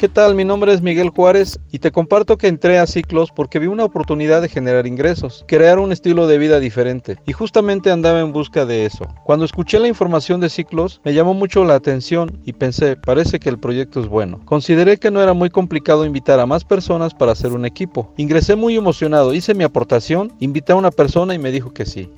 ¿Qué 0.03 0.09
tal? 0.09 0.35
Mi 0.35 0.45
nombre 0.45 0.73
es 0.73 0.83
Miguel 0.83 1.11
Juárez 1.11 1.61
y 1.71 1.79
te 1.79 1.93
comparto 1.93 2.37
que 2.37 2.49
entré 2.49 2.81
a 2.81 2.89
Ciclos 2.89 3.31
porque 3.31 3.61
vi 3.61 3.69
una 3.69 3.85
oportunidad 3.85 4.43
de 4.43 4.49
generar 4.49 4.89
ingresos, 4.89 5.45
crear 5.47 5.79
un 5.79 5.93
estilo 5.93 6.27
de 6.27 6.39
vida 6.39 6.59
diferente 6.59 7.19
y 7.25 7.31
justamente 7.31 7.93
andaba 7.93 8.19
en 8.19 8.33
busca 8.33 8.67
de 8.67 8.85
eso. 8.85 9.07
Cuando 9.23 9.45
escuché 9.45 9.79
la 9.79 9.87
información 9.87 10.41
de 10.41 10.51
Ciclos 10.51 11.01
me 11.05 11.15
llamó 11.15 11.35
mucho 11.35 11.65
la 11.65 11.77
atención 11.77 12.41
y 12.45 12.53
pensé, 12.53 12.97
parece 12.97 13.39
que 13.39 13.49
el 13.49 13.61
proyecto 13.61 14.01
es 14.01 14.09
bueno. 14.09 14.41
Consideré 14.45 14.97
que 14.97 15.13
no 15.13 15.23
era 15.23 15.35
muy 15.35 15.51
complicado 15.51 16.05
invitar 16.05 16.41
a 16.41 16.47
más 16.47 16.65
personas 16.65 17.15
para 17.15 17.31
hacer 17.31 17.53
un 17.53 17.65
equipo. 17.65 18.13
Ingresé 18.17 18.57
muy 18.57 18.75
emocionado, 18.75 19.33
hice 19.33 19.55
mi 19.55 19.63
aportación, 19.63 20.33
invité 20.41 20.73
a 20.73 20.77
una 20.77 20.91
persona 20.91 21.33
y 21.33 21.39
me 21.39 21.53
dijo 21.53 21.73
que 21.73 21.87
sí. 21.87 22.11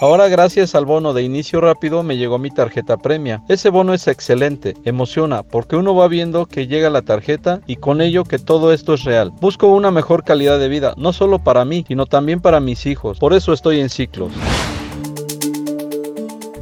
Ahora 0.00 0.28
gracias 0.28 0.76
al 0.76 0.84
bono 0.84 1.12
de 1.12 1.24
inicio 1.24 1.60
rápido 1.60 2.04
me 2.04 2.16
llegó 2.16 2.38
mi 2.38 2.52
tarjeta 2.52 2.98
premia. 2.98 3.42
Ese 3.48 3.68
bono 3.68 3.94
es 3.94 4.06
excelente, 4.06 4.76
emociona 4.84 5.42
porque 5.42 5.74
uno 5.74 5.92
va 5.92 6.06
viendo 6.06 6.46
que 6.46 6.68
llega 6.68 6.88
la 6.88 7.02
tarjeta 7.02 7.60
y 7.66 7.76
con 7.76 8.00
ello 8.00 8.22
que 8.22 8.38
todo 8.38 8.72
esto 8.72 8.94
es 8.94 9.02
real. 9.02 9.32
Busco 9.40 9.66
una 9.66 9.90
mejor 9.90 10.22
calidad 10.22 10.60
de 10.60 10.68
vida, 10.68 10.94
no 10.96 11.12
solo 11.12 11.40
para 11.40 11.64
mí, 11.64 11.84
sino 11.88 12.06
también 12.06 12.40
para 12.40 12.60
mis 12.60 12.86
hijos. 12.86 13.18
Por 13.18 13.34
eso 13.34 13.52
estoy 13.52 13.80
en 13.80 13.90
ciclos. 13.90 14.30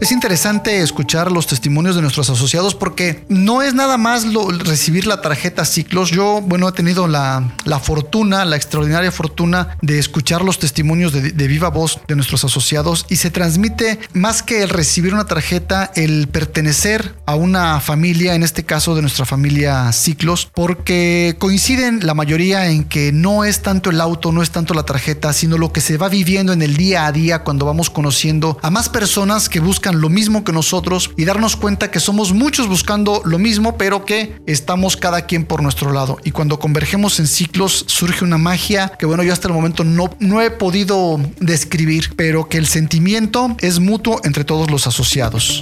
Es 0.01 0.13
interesante 0.13 0.83
escuchar 0.83 1.33
los 1.33 1.47
testimonios 1.47 1.97
de 1.97 2.03
nuestros 2.03 2.29
asociados 2.29 2.75
porque 2.75 3.25
no 3.29 3.63
es 3.63 3.75
nada 3.75 3.97
más 3.97 4.27
recibir 4.59 5.07
la 5.07 5.23
tarjeta 5.23 5.65
ciclos. 5.65 6.11
Yo, 6.11 6.43
bueno, 6.43 6.69
he 6.69 6.73
tenido 6.73 7.09
la, 7.09 7.51
fortuna, 7.83 8.45
la 8.45 8.57
extraordinaria 8.57 9.11
fortuna 9.11 9.77
de 9.81 9.99
escuchar 9.99 10.43
los 10.45 10.59
testimonios 10.59 11.13
de, 11.13 11.33
de, 11.33 11.49
viva 11.49 11.71
voz 11.71 12.01
de 12.07 12.15
nuestros 12.15 12.45
asociados 12.45 13.07
y 13.09 13.17
se 13.17 13.31
transmite 13.31 13.99
más 14.13 14.43
que 14.43 14.63
el 14.63 14.69
recibir 14.69 15.15
una 15.15 15.25
tarjeta, 15.25 15.91
el 15.95 16.29
pertenecer 16.29 17.15
a 17.25 17.35
una 17.35 17.81
familia, 17.81 18.35
en 18.35 18.43
este 18.43 18.65
caso 18.65 18.95
de 18.95 19.03
nuestra 19.03 19.25
familia 19.25 19.93
ciclos, 19.93 20.51
porque 20.53 21.37
coinciden 21.39 22.01
la 22.03 22.15
mayoría 22.15 22.69
en 22.69 22.85
que 22.85 23.13
no 23.13 23.45
es 23.45 23.63
tanto 23.63 23.91
el 23.91 24.01
auto, 24.01 24.31
no 24.33 24.43
es 24.43 24.51
tanto 24.51 24.75
la 24.75 24.83
tarjeta, 24.83 25.33
sino 25.33 25.57
lo 25.57 25.73
que 25.73 25.81
se 25.81 25.97
va 25.97 26.09
viviendo 26.09 26.53
en 26.53 26.63
el 26.63 26.77
día 26.77 27.07
a 27.07 27.13
día 27.13 27.45
cuando 27.45 27.65
vamos 27.65 27.89
conociendo 27.89 28.59
a 28.63 28.71
más 28.71 28.89
personas 28.89 29.49
que 29.49 29.61
buscan 29.61 29.86
lo 29.93 30.09
mismo 30.09 30.45
que 30.45 30.53
nosotros 30.53 31.11
y 31.17 31.25
darnos 31.25 31.57
cuenta 31.57 31.91
que 31.91 32.01
somos 32.01 32.33
muchos 32.33 32.69
buscando 32.69 33.23
lo 33.25 33.39
mismo, 33.39 33.77
pero 33.77 34.05
que 34.05 34.37
estamos 34.47 34.97
cada 34.97 35.23
quien 35.23 35.45
por 35.45 35.63
nuestro 35.63 35.93
lado. 35.93 36.19
Y 36.25 36.33
cuando 36.33 36.59
convergemos 36.59 37.19
en 37.21 37.27
ciclos 37.27 37.85
surge 37.87 38.25
una 38.25 38.39
magia 38.39 38.93
que 38.99 39.07
bueno, 39.07 39.23
yo 39.23 39.33
hasta 39.33 39.49
el 39.49 39.55
momento 39.55 39.85
no, 39.85 40.11
no 40.19 40.43
he 40.43 40.51
podido 40.51 41.21
describir, 41.41 42.13
pero 42.17 42.49
que 42.49 42.59
el 42.59 42.67
sentimiento 42.67 43.57
es 43.61 43.81
mutuo 43.81 44.21
entre 44.25 44.45
todos 44.45 44.71
los 44.71 44.87
asociados. 44.87 45.61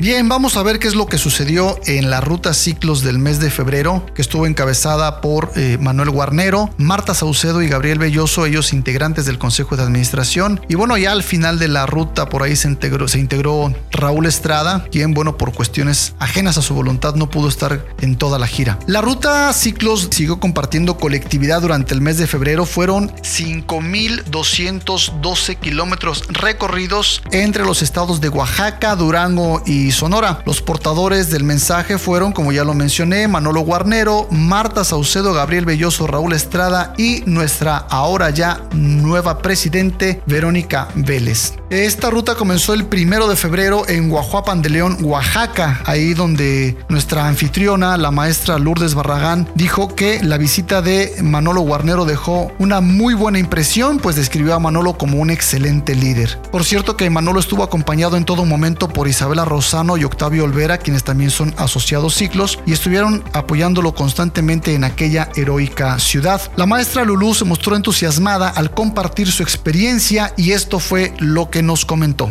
Bien, 0.00 0.28
vamos 0.30 0.56
a 0.56 0.62
ver 0.62 0.78
qué 0.78 0.88
es 0.88 0.94
lo 0.94 1.04
que 1.04 1.18
sucedió 1.18 1.78
en 1.84 2.08
la 2.08 2.22
ruta 2.22 2.54
ciclos 2.54 3.02
del 3.02 3.18
mes 3.18 3.38
de 3.38 3.50
febrero, 3.50 4.06
que 4.14 4.22
estuvo 4.22 4.46
encabezada 4.46 5.20
por 5.20 5.52
eh, 5.56 5.76
Manuel 5.78 6.08
Guarnero, 6.08 6.70
Marta 6.78 7.12
Saucedo 7.12 7.60
y 7.60 7.68
Gabriel 7.68 7.98
Belloso, 7.98 8.46
ellos 8.46 8.72
integrantes 8.72 9.26
del 9.26 9.36
Consejo 9.36 9.76
de 9.76 9.82
Administración. 9.82 10.62
Y 10.70 10.74
bueno, 10.74 10.96
ya 10.96 11.12
al 11.12 11.22
final 11.22 11.58
de 11.58 11.68
la 11.68 11.84
ruta 11.84 12.30
por 12.30 12.42
ahí 12.42 12.56
se 12.56 12.68
integró, 12.68 13.08
se 13.08 13.18
integró 13.18 13.74
Raúl 13.90 14.24
Estrada, 14.24 14.86
quien, 14.90 15.12
bueno, 15.12 15.36
por 15.36 15.52
cuestiones 15.52 16.14
ajenas 16.18 16.56
a 16.56 16.62
su 16.62 16.72
voluntad 16.72 17.14
no 17.14 17.28
pudo 17.28 17.50
estar 17.50 17.84
en 18.00 18.16
toda 18.16 18.38
la 18.38 18.46
gira. 18.46 18.78
La 18.86 19.02
ruta 19.02 19.52
ciclos 19.52 20.08
siguió 20.10 20.40
compartiendo 20.40 20.96
colectividad 20.96 21.60
durante 21.60 21.92
el 21.92 22.00
mes 22.00 22.16
de 22.16 22.26
febrero. 22.26 22.64
Fueron 22.64 23.10
5.212 23.16 25.58
kilómetros 25.58 26.24
recorridos 26.28 27.20
entre 27.32 27.66
los 27.66 27.82
estados 27.82 28.22
de 28.22 28.30
Oaxaca, 28.30 28.96
Durango 28.96 29.62
y 29.66 29.89
Sonora. 29.92 30.42
Los 30.46 30.62
portadores 30.62 31.30
del 31.30 31.44
mensaje 31.44 31.98
fueron, 31.98 32.32
como 32.32 32.52
ya 32.52 32.64
lo 32.64 32.74
mencioné, 32.74 33.28
Manolo 33.28 33.60
Guarnero, 33.60 34.26
Marta 34.30 34.84
Saucedo, 34.84 35.32
Gabriel 35.32 35.64
Belloso, 35.64 36.06
Raúl 36.06 36.32
Estrada 36.32 36.94
y 36.96 37.22
nuestra 37.26 37.76
ahora 37.76 38.30
ya 38.30 38.60
nueva 38.72 39.38
presidente 39.38 40.22
Verónica 40.26 40.88
Vélez. 40.94 41.59
Esta 41.70 42.10
ruta 42.10 42.34
comenzó 42.34 42.74
el 42.74 42.86
primero 42.86 43.28
de 43.28 43.36
febrero 43.36 43.88
en 43.88 44.08
Guajuapan 44.08 44.60
de 44.60 44.70
León, 44.70 44.98
Oaxaca, 45.02 45.80
ahí 45.86 46.14
donde 46.14 46.76
nuestra 46.88 47.28
anfitriona, 47.28 47.96
la 47.96 48.10
maestra 48.10 48.58
Lourdes 48.58 48.96
Barragán, 48.96 49.48
dijo 49.54 49.94
que 49.94 50.20
la 50.20 50.36
visita 50.36 50.82
de 50.82 51.14
Manolo 51.22 51.60
Guarnero 51.60 52.06
dejó 52.06 52.50
una 52.58 52.80
muy 52.80 53.14
buena 53.14 53.38
impresión, 53.38 53.98
pues 53.98 54.16
describió 54.16 54.56
a 54.56 54.58
Manolo 54.58 54.98
como 54.98 55.18
un 55.18 55.30
excelente 55.30 55.94
líder. 55.94 56.40
Por 56.50 56.64
cierto 56.64 56.96
que 56.96 57.08
Manolo 57.08 57.38
estuvo 57.38 57.62
acompañado 57.62 58.16
en 58.16 58.24
todo 58.24 58.44
momento 58.44 58.88
por 58.88 59.06
Isabela 59.06 59.44
Rosano, 59.44 59.96
y 59.96 60.02
Octavio 60.02 60.42
Olvera, 60.42 60.78
quienes 60.78 61.04
también 61.04 61.30
son 61.30 61.54
asociados 61.56 62.16
ciclos, 62.16 62.58
y 62.66 62.72
estuvieron 62.72 63.22
apoyándolo 63.32 63.94
constantemente 63.94 64.74
en 64.74 64.82
aquella 64.82 65.28
heroica 65.36 66.00
ciudad. 66.00 66.42
La 66.56 66.66
maestra 66.66 67.04
Lulú 67.04 67.32
se 67.32 67.44
mostró 67.44 67.76
entusiasmada 67.76 68.48
al 68.48 68.72
compartir 68.72 69.30
su 69.30 69.44
experiencia 69.44 70.34
y 70.36 70.50
esto 70.50 70.80
fue 70.80 71.14
lo 71.20 71.48
que 71.48 71.59
nos 71.62 71.84
comentó. 71.84 72.28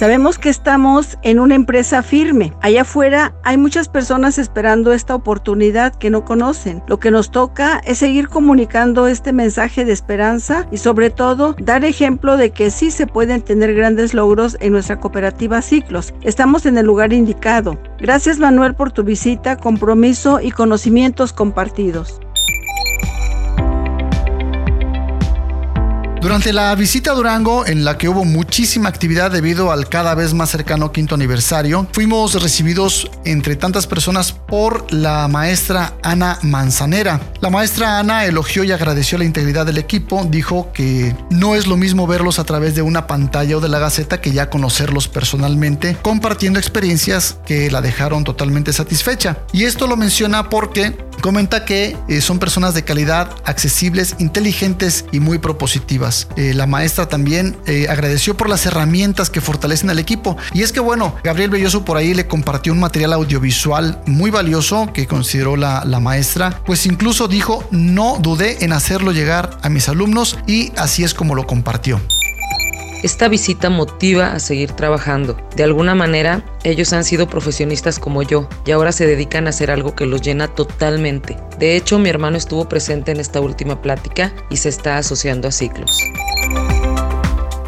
Sabemos 0.00 0.38
que 0.38 0.48
estamos 0.48 1.18
en 1.20 1.38
una 1.38 1.54
empresa 1.54 2.02
firme. 2.02 2.54
Allá 2.62 2.80
afuera 2.80 3.34
hay 3.44 3.58
muchas 3.58 3.90
personas 3.90 4.38
esperando 4.38 4.94
esta 4.94 5.14
oportunidad 5.14 5.94
que 5.94 6.08
no 6.08 6.24
conocen. 6.24 6.82
Lo 6.88 6.98
que 6.98 7.10
nos 7.10 7.30
toca 7.30 7.82
es 7.84 7.98
seguir 7.98 8.30
comunicando 8.30 9.08
este 9.08 9.34
mensaje 9.34 9.84
de 9.84 9.92
esperanza 9.92 10.66
y 10.72 10.78
sobre 10.78 11.10
todo 11.10 11.54
dar 11.60 11.84
ejemplo 11.84 12.38
de 12.38 12.48
que 12.48 12.70
sí 12.70 12.90
se 12.90 13.06
pueden 13.06 13.42
tener 13.42 13.74
grandes 13.74 14.14
logros 14.14 14.56
en 14.60 14.72
nuestra 14.72 14.98
cooperativa 14.98 15.60
Ciclos. 15.60 16.14
Estamos 16.22 16.64
en 16.64 16.78
el 16.78 16.86
lugar 16.86 17.12
indicado. 17.12 17.78
Gracias 17.98 18.38
Manuel 18.38 18.74
por 18.74 18.92
tu 18.92 19.04
visita, 19.04 19.58
compromiso 19.58 20.40
y 20.40 20.50
conocimientos 20.50 21.34
compartidos. 21.34 22.22
Durante 26.30 26.52
la 26.52 26.72
visita 26.76 27.10
a 27.10 27.14
Durango, 27.14 27.66
en 27.66 27.84
la 27.84 27.98
que 27.98 28.08
hubo 28.08 28.24
muchísima 28.24 28.88
actividad 28.88 29.32
debido 29.32 29.72
al 29.72 29.88
cada 29.88 30.14
vez 30.14 30.32
más 30.32 30.48
cercano 30.48 30.92
quinto 30.92 31.16
aniversario, 31.16 31.88
fuimos 31.90 32.40
recibidos 32.40 33.10
entre 33.24 33.56
tantas 33.56 33.88
personas 33.88 34.30
por 34.30 34.92
la 34.94 35.26
maestra 35.26 35.94
Ana 36.04 36.38
Manzanera. 36.42 37.20
La 37.40 37.50
maestra 37.50 37.98
Ana 37.98 38.26
elogió 38.26 38.62
y 38.62 38.70
agradeció 38.70 39.18
la 39.18 39.24
integridad 39.24 39.66
del 39.66 39.78
equipo, 39.78 40.24
dijo 40.30 40.70
que 40.72 41.16
no 41.30 41.56
es 41.56 41.66
lo 41.66 41.76
mismo 41.76 42.06
verlos 42.06 42.38
a 42.38 42.44
través 42.44 42.76
de 42.76 42.82
una 42.82 43.08
pantalla 43.08 43.56
o 43.56 43.60
de 43.60 43.68
la 43.68 43.80
gaceta 43.80 44.20
que 44.20 44.30
ya 44.30 44.50
conocerlos 44.50 45.08
personalmente, 45.08 45.96
compartiendo 46.00 46.60
experiencias 46.60 47.38
que 47.44 47.72
la 47.72 47.80
dejaron 47.80 48.22
totalmente 48.22 48.72
satisfecha. 48.72 49.38
Y 49.52 49.64
esto 49.64 49.88
lo 49.88 49.96
menciona 49.96 50.48
porque 50.48 50.96
comenta 51.20 51.64
que 51.64 51.96
eh, 52.08 52.20
son 52.20 52.38
personas 52.38 52.74
de 52.74 52.84
calidad, 52.84 53.30
accesibles, 53.44 54.16
inteligentes 54.18 55.04
y 55.12 55.20
muy 55.20 55.38
propositivas. 55.38 56.28
Eh, 56.36 56.54
la 56.54 56.66
maestra 56.66 57.08
también 57.08 57.56
eh, 57.66 57.86
agradeció 57.88 58.36
por 58.36 58.48
las 58.48 58.66
herramientas 58.66 59.30
que 59.30 59.40
fortalecen 59.40 59.90
al 59.90 59.98
equipo. 59.98 60.36
Y 60.52 60.62
es 60.62 60.72
que 60.72 60.80
bueno, 60.80 61.16
Gabriel 61.24 61.50
Belloso 61.50 61.84
por 61.84 61.96
ahí 61.96 62.14
le 62.14 62.26
compartió 62.26 62.72
un 62.72 62.80
material 62.80 63.12
audiovisual 63.12 64.00
muy 64.06 64.30
valioso 64.30 64.90
que 64.92 65.06
consideró 65.06 65.56
la, 65.56 65.84
la 65.84 66.00
maestra, 66.00 66.62
pues 66.64 66.86
incluso 66.86 67.28
dijo, 67.28 67.64
no 67.70 68.18
dudé 68.20 68.64
en 68.64 68.72
hacerlo 68.72 69.12
llegar 69.12 69.58
a 69.62 69.68
mis 69.68 69.88
alumnos 69.88 70.38
y 70.46 70.72
así 70.76 71.04
es 71.04 71.14
como 71.14 71.34
lo 71.34 71.46
compartió. 71.46 72.00
Esta 73.02 73.28
visita 73.28 73.70
motiva 73.70 74.32
a 74.32 74.40
seguir 74.40 74.72
trabajando. 74.72 75.36
De 75.56 75.64
alguna 75.64 75.94
manera, 75.94 76.44
ellos 76.64 76.92
han 76.92 77.04
sido 77.04 77.28
profesionistas 77.28 77.98
como 77.98 78.22
yo 78.22 78.48
y 78.66 78.72
ahora 78.72 78.92
se 78.92 79.06
dedican 79.06 79.46
a 79.46 79.50
hacer 79.50 79.70
algo 79.70 79.94
que 79.94 80.04
los 80.04 80.20
llena 80.20 80.48
totalmente. 80.48 81.38
De 81.58 81.76
hecho, 81.76 81.98
mi 81.98 82.10
hermano 82.10 82.36
estuvo 82.36 82.68
presente 82.68 83.12
en 83.12 83.20
esta 83.20 83.40
última 83.40 83.80
plática 83.80 84.32
y 84.50 84.58
se 84.58 84.68
está 84.68 84.98
asociando 84.98 85.48
a 85.48 85.52
ciclos. 85.52 85.98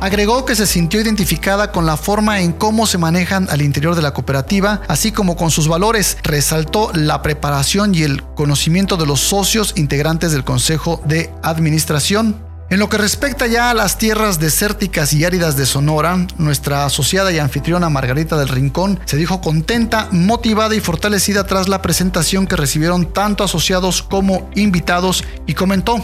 Agregó 0.03 0.45
que 0.45 0.57
se 0.57 0.66
sintió 0.66 1.01
identificada 1.01 1.71
con 1.71 1.87
la 1.87 1.97
forma 1.97 2.40
en 2.40 2.53
cómo 2.53 2.88
se 2.88 2.99
manejan 2.99 3.49
al 3.49 3.62
interior 3.62 3.95
de 3.95 4.03
la 4.03 4.12
cooperativa, 4.12 4.83
así 4.88 5.12
como 5.12 5.37
con 5.37 5.53
sus 5.53 5.68
valores. 5.68 6.18
Resaltó 6.25 6.90
la 6.92 7.23
preparación 7.23 7.95
y 7.95 8.03
el 8.03 8.23
conocimiento 8.35 8.97
de 8.97 9.07
los 9.07 9.21
socios 9.21 9.75
integrantes 9.77 10.33
del 10.33 10.42
Consejo 10.42 11.01
de 11.07 11.33
Administración. 11.45 12.52
En 12.73 12.79
lo 12.79 12.89
que 12.89 12.97
respecta 12.97 13.47
ya 13.47 13.69
a 13.69 13.75
las 13.75 13.99
tierras 13.99 14.41
desérticas 14.41 15.13
y 15.13 15.27
áridas 15.27 15.59
de 15.59 15.67
Sonora, 15.67 16.27
nuestra 16.39 16.87
asociada 16.87 17.31
y 17.31 17.39
anfitriona 17.39 17.91
Margarita 17.91 18.39
del 18.39 18.49
Rincón 18.49 18.99
se 19.05 19.19
dijo 19.19 19.43
contenta, 19.43 20.09
motivada 20.11 20.75
y 20.75 20.81
fortalecida 20.81 21.45
tras 21.45 21.69
la 21.69 21.83
presentación 21.83 22.47
que 22.47 22.57
recibieron 22.57 23.13
tanto 23.13 23.45
asociados 23.45 24.03
como 24.03 24.49
invitados 24.55 25.23
y 25.47 25.53
comentó. 25.53 26.03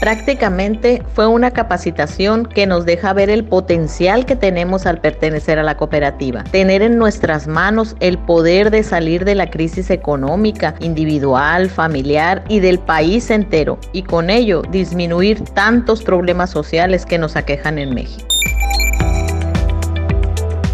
Prácticamente 0.00 1.02
fue 1.14 1.26
una 1.26 1.50
capacitación 1.50 2.46
que 2.46 2.66
nos 2.66 2.86
deja 2.86 3.12
ver 3.12 3.28
el 3.28 3.44
potencial 3.44 4.24
que 4.24 4.34
tenemos 4.34 4.86
al 4.86 4.98
pertenecer 4.98 5.58
a 5.58 5.62
la 5.62 5.76
cooperativa, 5.76 6.42
tener 6.44 6.80
en 6.80 6.96
nuestras 6.96 7.46
manos 7.46 7.96
el 8.00 8.16
poder 8.16 8.70
de 8.70 8.82
salir 8.82 9.26
de 9.26 9.34
la 9.34 9.50
crisis 9.50 9.90
económica, 9.90 10.74
individual, 10.80 11.68
familiar 11.68 12.42
y 12.48 12.60
del 12.60 12.78
país 12.78 13.30
entero, 13.30 13.78
y 13.92 14.02
con 14.02 14.30
ello 14.30 14.62
disminuir 14.70 15.44
tantos 15.50 16.02
problemas 16.02 16.48
sociales 16.48 17.04
que 17.04 17.18
nos 17.18 17.36
aquejan 17.36 17.78
en 17.78 17.94
México. 17.94 18.26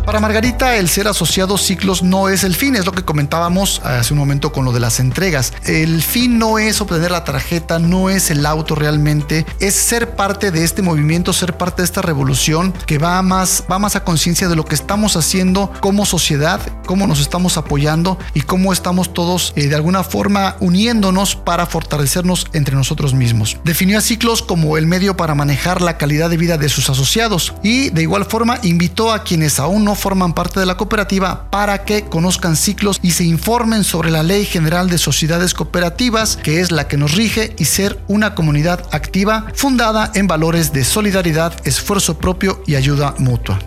Para 0.06 0.20
Margarita, 0.20 0.76
el 0.76 0.88
ser 0.88 1.08
asociado 1.08 1.58
ciclos 1.58 2.04
no 2.04 2.28
es 2.28 2.44
el 2.44 2.54
fin, 2.54 2.76
es 2.76 2.86
lo 2.86 2.92
que 2.92 3.04
comentábamos 3.04 3.80
hace 3.84 4.12
un 4.12 4.20
momento 4.20 4.52
con 4.52 4.64
lo 4.64 4.70
de 4.70 4.78
las 4.78 5.00
entregas. 5.00 5.52
El 5.64 6.00
fin 6.00 6.38
no 6.38 6.60
es 6.60 6.80
obtener 6.80 7.10
la 7.10 7.24
tarjeta, 7.24 7.80
no 7.80 8.08
es 8.08 8.30
el 8.30 8.46
auto 8.46 8.76
realmente, 8.76 9.44
es 9.58 9.74
ser 9.74 10.14
parte 10.14 10.52
de 10.52 10.62
este 10.62 10.80
movimiento, 10.80 11.32
ser 11.32 11.56
parte 11.56 11.82
de 11.82 11.86
esta 11.86 12.02
revolución 12.02 12.72
que 12.86 12.98
va 12.98 13.20
más, 13.22 13.64
va 13.68 13.80
más 13.80 13.96
a 13.96 14.04
conciencia 14.04 14.48
de 14.48 14.54
lo 14.54 14.64
que 14.64 14.76
estamos 14.76 15.16
haciendo 15.16 15.72
como 15.80 16.06
sociedad, 16.06 16.60
cómo 16.86 17.08
nos 17.08 17.18
estamos 17.18 17.56
apoyando 17.56 18.16
y 18.32 18.42
cómo 18.42 18.72
estamos 18.72 19.12
todos 19.12 19.54
eh, 19.56 19.66
de 19.66 19.74
alguna 19.74 20.04
forma 20.04 20.54
uniéndonos 20.60 21.34
para 21.34 21.66
fortalecernos 21.66 22.46
entre 22.52 22.76
nosotros 22.76 23.12
mismos. 23.12 23.56
Definió 23.64 23.98
a 23.98 24.02
ciclos 24.02 24.42
como 24.42 24.78
el 24.78 24.86
medio 24.86 25.16
para 25.16 25.34
manejar 25.34 25.82
la 25.82 25.98
calidad 25.98 26.30
de 26.30 26.36
vida 26.36 26.58
de 26.58 26.68
sus 26.68 26.88
asociados 26.90 27.54
y 27.64 27.90
de 27.90 28.02
igual 28.02 28.24
forma 28.26 28.60
invitó 28.62 29.12
a 29.12 29.24
quienes 29.24 29.58
aún 29.58 29.84
no 29.84 29.95
forman 29.96 30.34
parte 30.34 30.60
de 30.60 30.66
la 30.66 30.76
cooperativa 30.76 31.50
para 31.50 31.84
que 31.84 32.04
conozcan 32.04 32.54
ciclos 32.56 33.00
y 33.02 33.10
se 33.10 33.24
informen 33.24 33.82
sobre 33.82 34.10
la 34.10 34.22
Ley 34.22 34.44
General 34.44 34.88
de 34.88 34.98
Sociedades 34.98 35.54
Cooperativas, 35.54 36.36
que 36.36 36.60
es 36.60 36.70
la 36.70 36.86
que 36.86 36.96
nos 36.96 37.14
rige, 37.14 37.54
y 37.58 37.64
ser 37.64 38.00
una 38.06 38.34
comunidad 38.34 38.86
activa 38.92 39.46
fundada 39.54 40.12
en 40.14 40.26
valores 40.26 40.72
de 40.72 40.84
solidaridad, 40.84 41.54
esfuerzo 41.66 42.18
propio 42.18 42.62
y 42.66 42.76
ayuda 42.76 43.14
mutua. 43.18 43.58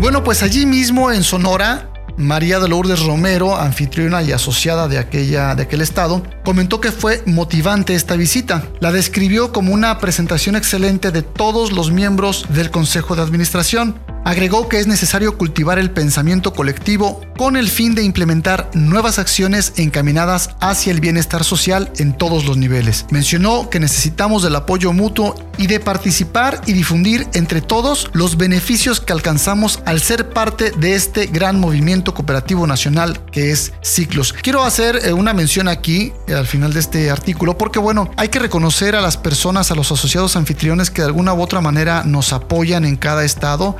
Bueno, 0.00 0.24
pues 0.24 0.42
allí 0.42 0.66
mismo 0.66 1.12
en 1.12 1.22
Sonora 1.22 1.93
María 2.16 2.60
de 2.60 2.68
Lourdes 2.68 3.04
Romero, 3.04 3.56
anfitriona 3.56 4.22
y 4.22 4.32
asociada 4.32 4.88
de, 4.88 4.98
aquella, 4.98 5.54
de 5.54 5.64
aquel 5.64 5.80
estado, 5.80 6.22
comentó 6.44 6.80
que 6.80 6.92
fue 6.92 7.22
motivante 7.26 7.94
esta 7.94 8.16
visita. 8.16 8.68
La 8.80 8.92
describió 8.92 9.52
como 9.52 9.72
una 9.72 9.98
presentación 9.98 10.56
excelente 10.56 11.10
de 11.10 11.22
todos 11.22 11.72
los 11.72 11.90
miembros 11.90 12.46
del 12.50 12.70
Consejo 12.70 13.16
de 13.16 13.22
Administración. 13.22 13.96
Agregó 14.24 14.68
que 14.70 14.78
es 14.78 14.86
necesario 14.86 15.36
cultivar 15.36 15.78
el 15.78 15.90
pensamiento 15.90 16.54
colectivo 16.54 17.20
con 17.36 17.56
el 17.56 17.68
fin 17.68 17.94
de 17.94 18.02
implementar 18.02 18.70
nuevas 18.72 19.18
acciones 19.18 19.74
encaminadas 19.76 20.50
hacia 20.60 20.92
el 20.92 21.00
bienestar 21.00 21.44
social 21.44 21.92
en 21.98 22.16
todos 22.16 22.46
los 22.46 22.56
niveles. 22.56 23.04
Mencionó 23.10 23.68
que 23.68 23.80
necesitamos 23.80 24.42
del 24.42 24.56
apoyo 24.56 24.92
mutuo 24.92 25.34
y 25.58 25.66
de 25.66 25.78
participar 25.78 26.60
y 26.66 26.72
difundir 26.72 27.26
entre 27.34 27.60
todos 27.60 28.10
los 28.12 28.36
beneficios 28.36 29.00
que 29.00 29.12
alcanzamos 29.12 29.80
al 29.84 30.00
ser 30.00 30.30
parte 30.30 30.70
de 30.70 30.94
este 30.94 31.26
gran 31.26 31.60
movimiento 31.60 32.14
cooperativo 32.14 32.66
nacional 32.66 33.20
que 33.30 33.50
es 33.50 33.72
Ciclos. 33.82 34.32
Quiero 34.32 34.64
hacer 34.64 35.00
eh, 35.04 35.12
una 35.12 35.34
mención 35.34 35.68
aquí 35.68 36.12
eh, 36.26 36.34
al 36.34 36.46
final 36.46 36.72
de 36.72 36.80
este 36.80 37.10
artículo 37.10 37.58
porque 37.58 37.78
bueno, 37.78 38.10
hay 38.16 38.28
que 38.28 38.38
reconocer 38.38 38.96
a 38.96 39.00
las 39.00 39.16
personas, 39.16 39.70
a 39.70 39.74
los 39.74 39.92
asociados 39.92 40.36
anfitriones 40.36 40.90
que 40.90 41.02
de 41.02 41.06
alguna 41.06 41.34
u 41.34 41.42
otra 41.42 41.60
manera 41.60 42.04
nos 42.04 42.32
apoyan 42.32 42.84
en 42.84 42.96
cada 42.96 43.24
estado 43.24 43.76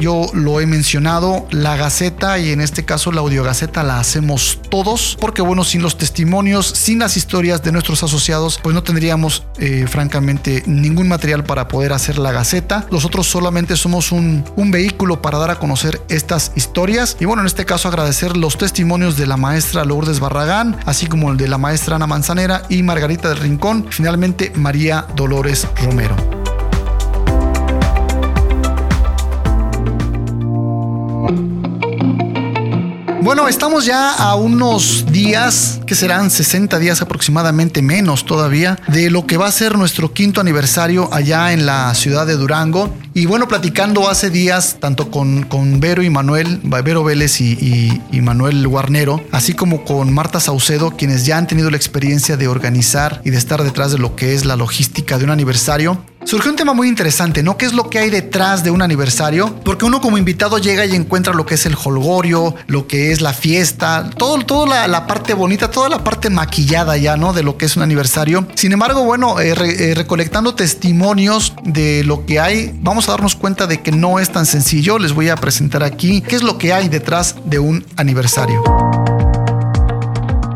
yo 0.00 0.26
lo 0.32 0.60
he 0.60 0.66
mencionado, 0.66 1.46
la 1.50 1.76
Gaceta 1.76 2.38
y 2.38 2.50
en 2.50 2.60
este 2.60 2.84
caso 2.84 3.12
la 3.12 3.20
Audiogaceta 3.20 3.82
la 3.82 4.00
hacemos 4.00 4.60
todos, 4.70 5.16
porque 5.20 5.42
bueno, 5.42 5.62
sin 5.62 5.82
los 5.82 5.96
testimonios, 5.96 6.66
sin 6.66 6.98
las 6.98 7.16
historias 7.16 7.62
de 7.62 7.72
nuestros 7.72 8.02
asociados, 8.02 8.58
pues 8.62 8.74
no 8.74 8.82
tendríamos 8.82 9.44
eh, 9.58 9.86
francamente 9.88 10.62
ningún 10.66 11.08
material 11.08 11.44
para 11.44 11.68
poder 11.68 11.92
hacer 11.92 12.18
la 12.18 12.32
Gaceta. 12.32 12.86
Nosotros 12.90 13.26
solamente 13.26 13.76
somos 13.76 14.10
un, 14.10 14.44
un 14.56 14.70
vehículo 14.70 15.22
para 15.22 15.38
dar 15.38 15.50
a 15.50 15.58
conocer 15.58 16.00
estas 16.08 16.52
historias. 16.56 17.16
Y 17.20 17.24
bueno, 17.24 17.42
en 17.42 17.46
este 17.46 17.64
caso 17.64 17.88
agradecer 17.88 18.36
los 18.36 18.58
testimonios 18.58 19.16
de 19.16 19.26
la 19.26 19.36
maestra 19.36 19.84
Lourdes 19.84 20.20
Barragán, 20.20 20.76
así 20.86 21.06
como 21.06 21.30
el 21.30 21.36
de 21.36 21.48
la 21.48 21.58
maestra 21.58 21.96
Ana 21.96 22.06
Manzanera 22.06 22.62
y 22.68 22.82
Margarita 22.82 23.28
del 23.28 23.38
Rincón, 23.38 23.86
finalmente 23.90 24.52
María 24.56 25.06
Dolores 25.14 25.66
Romero. 25.82 26.47
Bueno, 33.20 33.48
estamos 33.48 33.84
ya 33.84 34.14
a 34.14 34.36
unos 34.36 35.04
días, 35.10 35.80
que 35.86 35.96
serán 35.96 36.30
60 36.30 36.78
días 36.78 37.02
aproximadamente 37.02 37.82
menos 37.82 38.24
todavía, 38.24 38.78
de 38.86 39.10
lo 39.10 39.26
que 39.26 39.36
va 39.36 39.48
a 39.48 39.52
ser 39.52 39.76
nuestro 39.76 40.12
quinto 40.12 40.40
aniversario 40.40 41.12
allá 41.12 41.52
en 41.52 41.66
la 41.66 41.92
ciudad 41.94 42.26
de 42.26 42.36
Durango. 42.36 42.94
Y 43.14 43.26
bueno, 43.26 43.48
platicando 43.48 44.08
hace 44.08 44.30
días, 44.30 44.76
tanto 44.78 45.10
con, 45.10 45.42
con 45.42 45.80
Vero 45.80 46.02
y 46.02 46.10
Manuel, 46.10 46.60
Vero 46.62 47.02
Vélez 47.02 47.40
y, 47.40 48.00
y 48.10 48.20
Manuel 48.20 48.66
Guarnero, 48.68 49.22
así 49.32 49.52
como 49.52 49.84
con 49.84 50.14
Marta 50.14 50.38
Saucedo, 50.38 50.92
quienes 50.92 51.26
ya 51.26 51.38
han 51.38 51.48
tenido 51.48 51.70
la 51.70 51.76
experiencia 51.76 52.36
de 52.36 52.46
organizar 52.46 53.20
y 53.24 53.30
de 53.30 53.38
estar 53.38 53.64
detrás 53.64 53.90
de 53.90 53.98
lo 53.98 54.14
que 54.14 54.34
es 54.34 54.44
la 54.44 54.54
logística 54.54 55.18
de 55.18 55.24
un 55.24 55.30
aniversario, 55.30 55.98
surgió 56.28 56.50
un 56.50 56.58
tema 56.58 56.74
muy 56.74 56.88
interesante, 56.88 57.42
¿no? 57.42 57.56
¿Qué 57.56 57.64
es 57.64 57.72
lo 57.72 57.88
que 57.88 57.98
hay 57.98 58.10
detrás 58.10 58.62
de 58.62 58.70
un 58.70 58.82
aniversario? 58.82 59.54
Porque 59.64 59.86
uno 59.86 60.02
como 60.02 60.18
invitado 60.18 60.58
llega 60.58 60.84
y 60.84 60.94
encuentra 60.94 61.32
lo 61.32 61.46
que 61.46 61.54
es 61.54 61.64
el 61.64 61.74
holgorio, 61.82 62.54
lo 62.66 62.86
que 62.86 63.12
es 63.12 63.22
la 63.22 63.32
fiesta, 63.32 64.10
todo, 64.14 64.38
toda 64.44 64.86
la, 64.86 65.06
parte 65.06 65.32
bonita, 65.32 65.70
toda 65.70 65.88
la 65.88 66.04
parte 66.04 66.28
maquillada 66.28 66.98
ya, 66.98 67.16
¿no? 67.16 67.32
De 67.32 67.42
lo 67.42 67.56
que 67.56 67.64
es 67.64 67.76
un 67.78 67.82
aniversario. 67.82 68.46
Sin 68.56 68.72
embargo, 68.72 69.04
bueno, 69.04 69.40
eh, 69.40 69.54
eh, 69.58 69.94
recolectando 69.94 70.54
testimonios 70.54 71.54
de 71.64 72.04
lo 72.04 72.26
que 72.26 72.40
hay, 72.40 72.78
vamos 72.82 73.08
a 73.08 73.12
darnos 73.12 73.34
cuenta 73.34 73.66
de 73.66 73.80
que 73.80 73.90
no 73.90 74.18
es 74.18 74.30
tan 74.30 74.44
sencillo. 74.44 74.98
Les 74.98 75.14
voy 75.14 75.30
a 75.30 75.36
presentar 75.36 75.82
aquí 75.82 76.20
qué 76.20 76.36
es 76.36 76.42
lo 76.42 76.58
que 76.58 76.74
hay 76.74 76.90
detrás 76.90 77.36
de 77.46 77.58
un 77.58 77.86
aniversario. 77.96 78.62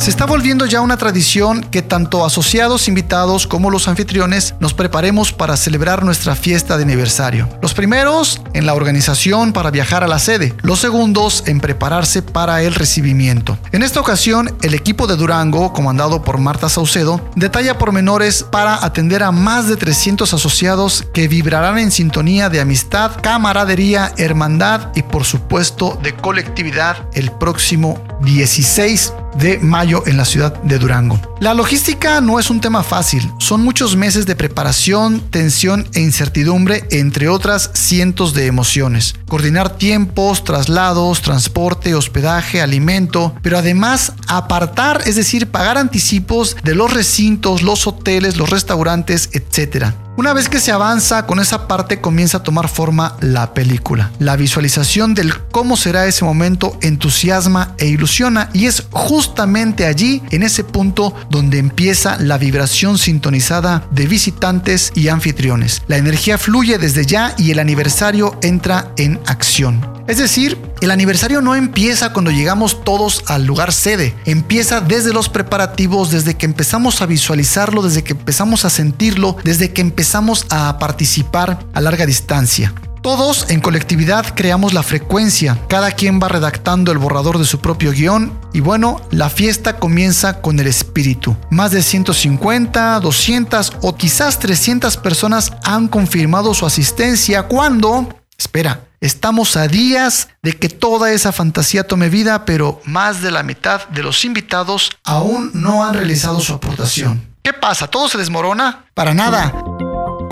Se 0.02 0.10
está 0.10 0.26
volviendo 0.26 0.66
ya 0.66 0.80
una 0.80 0.96
tradición 0.96 1.60
que 1.62 1.80
tanto 1.80 2.24
asociados, 2.24 2.88
invitados 2.88 3.46
como 3.46 3.70
los 3.70 3.86
anfitriones 3.86 4.56
nos 4.58 4.74
preparemos 4.74 5.32
para 5.32 5.56
celebrar 5.56 6.04
nuestra 6.04 6.34
fiesta 6.34 6.76
de 6.76 6.82
aniversario. 6.82 7.48
Los 7.62 7.72
primeros 7.72 8.42
en 8.52 8.66
la 8.66 8.74
organización 8.74 9.52
para 9.52 9.70
viajar 9.70 10.02
a 10.02 10.08
la 10.08 10.18
sede, 10.18 10.54
los 10.62 10.80
segundos 10.80 11.44
en 11.46 11.60
prepararse 11.60 12.20
para 12.20 12.62
el 12.62 12.74
recibimiento. 12.74 13.56
En 13.70 13.84
esta 13.84 14.00
ocasión, 14.00 14.52
el 14.62 14.74
equipo 14.74 15.06
de 15.06 15.14
Durango, 15.14 15.72
comandado 15.72 16.24
por 16.24 16.38
Marta 16.38 16.68
Saucedo, 16.68 17.20
detalla 17.36 17.78
pormenores 17.78 18.42
para 18.42 18.84
atender 18.84 19.22
a 19.22 19.30
más 19.30 19.68
de 19.68 19.76
300 19.76 20.34
asociados 20.34 21.06
que 21.14 21.28
vibrarán 21.28 21.78
en 21.78 21.92
sintonía 21.92 22.48
de 22.48 22.60
amistad, 22.60 23.12
camaradería, 23.22 24.12
hermandad 24.16 24.88
y 24.96 25.04
por 25.04 25.22
supuesto 25.22 25.96
de 26.02 26.16
colectividad 26.16 27.06
el 27.14 27.30
próximo 27.30 28.02
16 28.22 29.12
de 29.38 29.58
mayo 29.58 30.02
en 30.06 30.16
la 30.16 30.24
ciudad 30.24 30.54
de 30.62 30.78
Durango. 30.78 31.20
La 31.40 31.54
logística 31.54 32.20
no 32.20 32.38
es 32.38 32.50
un 32.50 32.60
tema 32.60 32.82
fácil, 32.82 33.28
son 33.38 33.64
muchos 33.64 33.96
meses 33.96 34.26
de 34.26 34.36
preparación, 34.36 35.20
tensión 35.30 35.88
e 35.94 36.00
incertidumbre, 36.00 36.84
entre 36.90 37.28
otras 37.28 37.70
cientos 37.74 38.34
de 38.34 38.46
emociones. 38.46 39.14
Coordinar 39.26 39.76
tiempos, 39.76 40.44
traslados, 40.44 41.22
transporte, 41.22 41.94
hospedaje, 41.94 42.60
alimento, 42.60 43.34
pero 43.42 43.58
además 43.58 44.12
apartar, 44.28 45.02
es 45.06 45.16
decir, 45.16 45.48
pagar 45.48 45.78
anticipos 45.78 46.56
de 46.62 46.74
los 46.74 46.92
recintos, 46.92 47.62
los 47.62 47.86
hoteles, 47.86 48.36
los 48.36 48.50
restaurantes, 48.50 49.30
etc. 49.32 49.92
Una 50.14 50.34
vez 50.34 50.50
que 50.50 50.60
se 50.60 50.70
avanza 50.70 51.26
con 51.26 51.40
esa 51.40 51.66
parte 51.66 52.02
comienza 52.02 52.38
a 52.38 52.42
tomar 52.42 52.68
forma 52.68 53.16
la 53.20 53.54
película. 53.54 54.10
La 54.18 54.36
visualización 54.36 55.14
del 55.14 55.34
cómo 55.50 55.78
será 55.78 56.06
ese 56.06 56.26
momento 56.26 56.76
entusiasma 56.82 57.74
e 57.78 57.86
ilusiona 57.86 58.50
y 58.52 58.66
es 58.66 58.84
justamente 59.22 59.86
allí, 59.86 60.20
en 60.32 60.42
ese 60.42 60.64
punto, 60.64 61.14
donde 61.30 61.58
empieza 61.58 62.18
la 62.18 62.38
vibración 62.38 62.98
sintonizada 62.98 63.86
de 63.92 64.08
visitantes 64.08 64.90
y 64.96 65.06
anfitriones. 65.06 65.82
La 65.86 65.96
energía 65.96 66.38
fluye 66.38 66.76
desde 66.76 67.06
ya 67.06 67.32
y 67.38 67.52
el 67.52 67.60
aniversario 67.60 68.36
entra 68.42 68.92
en 68.96 69.20
acción. 69.26 69.80
Es 70.08 70.18
decir, 70.18 70.58
el 70.80 70.90
aniversario 70.90 71.40
no 71.40 71.54
empieza 71.54 72.12
cuando 72.12 72.32
llegamos 72.32 72.82
todos 72.82 73.22
al 73.28 73.44
lugar 73.44 73.72
sede, 73.72 74.12
empieza 74.24 74.80
desde 74.80 75.12
los 75.12 75.28
preparativos, 75.28 76.10
desde 76.10 76.34
que 76.34 76.46
empezamos 76.46 77.00
a 77.00 77.06
visualizarlo, 77.06 77.82
desde 77.82 78.02
que 78.02 78.14
empezamos 78.14 78.64
a 78.64 78.70
sentirlo, 78.70 79.36
desde 79.44 79.72
que 79.72 79.82
empezamos 79.82 80.46
a 80.50 80.80
participar 80.80 81.64
a 81.72 81.80
larga 81.80 82.06
distancia. 82.06 82.74
Todos 83.02 83.50
en 83.50 83.60
colectividad 83.60 84.32
creamos 84.32 84.74
la 84.74 84.84
frecuencia, 84.84 85.58
cada 85.68 85.90
quien 85.90 86.20
va 86.22 86.28
redactando 86.28 86.92
el 86.92 86.98
borrador 86.98 87.38
de 87.38 87.44
su 87.44 87.58
propio 87.58 87.90
guion 87.90 88.38
y 88.52 88.60
bueno, 88.60 89.00
la 89.10 89.28
fiesta 89.28 89.80
comienza 89.80 90.40
con 90.40 90.60
el 90.60 90.68
espíritu. 90.68 91.36
Más 91.50 91.72
de 91.72 91.82
150, 91.82 93.00
200 93.00 93.72
o 93.82 93.96
quizás 93.96 94.38
300 94.38 94.96
personas 94.98 95.52
han 95.64 95.88
confirmado 95.88 96.54
su 96.54 96.64
asistencia 96.64 97.42
cuando... 97.48 98.08
Espera, 98.38 98.86
Estamos 99.00 99.56
a 99.56 99.66
días 99.66 100.28
de 100.42 100.56
que 100.56 100.68
toda 100.68 101.10
esa 101.10 101.32
fantasía 101.32 101.88
tome 101.88 102.08
vida, 102.08 102.44
pero 102.44 102.80
más 102.84 103.20
de 103.20 103.32
la 103.32 103.42
mitad 103.42 103.88
de 103.88 104.04
los 104.04 104.24
invitados 104.24 104.90
aún 105.02 105.50
no 105.54 105.84
han 105.84 105.94
realizado 105.94 106.38
su 106.38 106.52
aportación. 106.52 107.20
¿Qué 107.42 107.52
pasa? 107.52 107.88
¿Todo 107.88 108.08
se 108.08 108.16
desmorona? 108.16 108.84
Para 108.94 109.12
nada. 109.12 109.52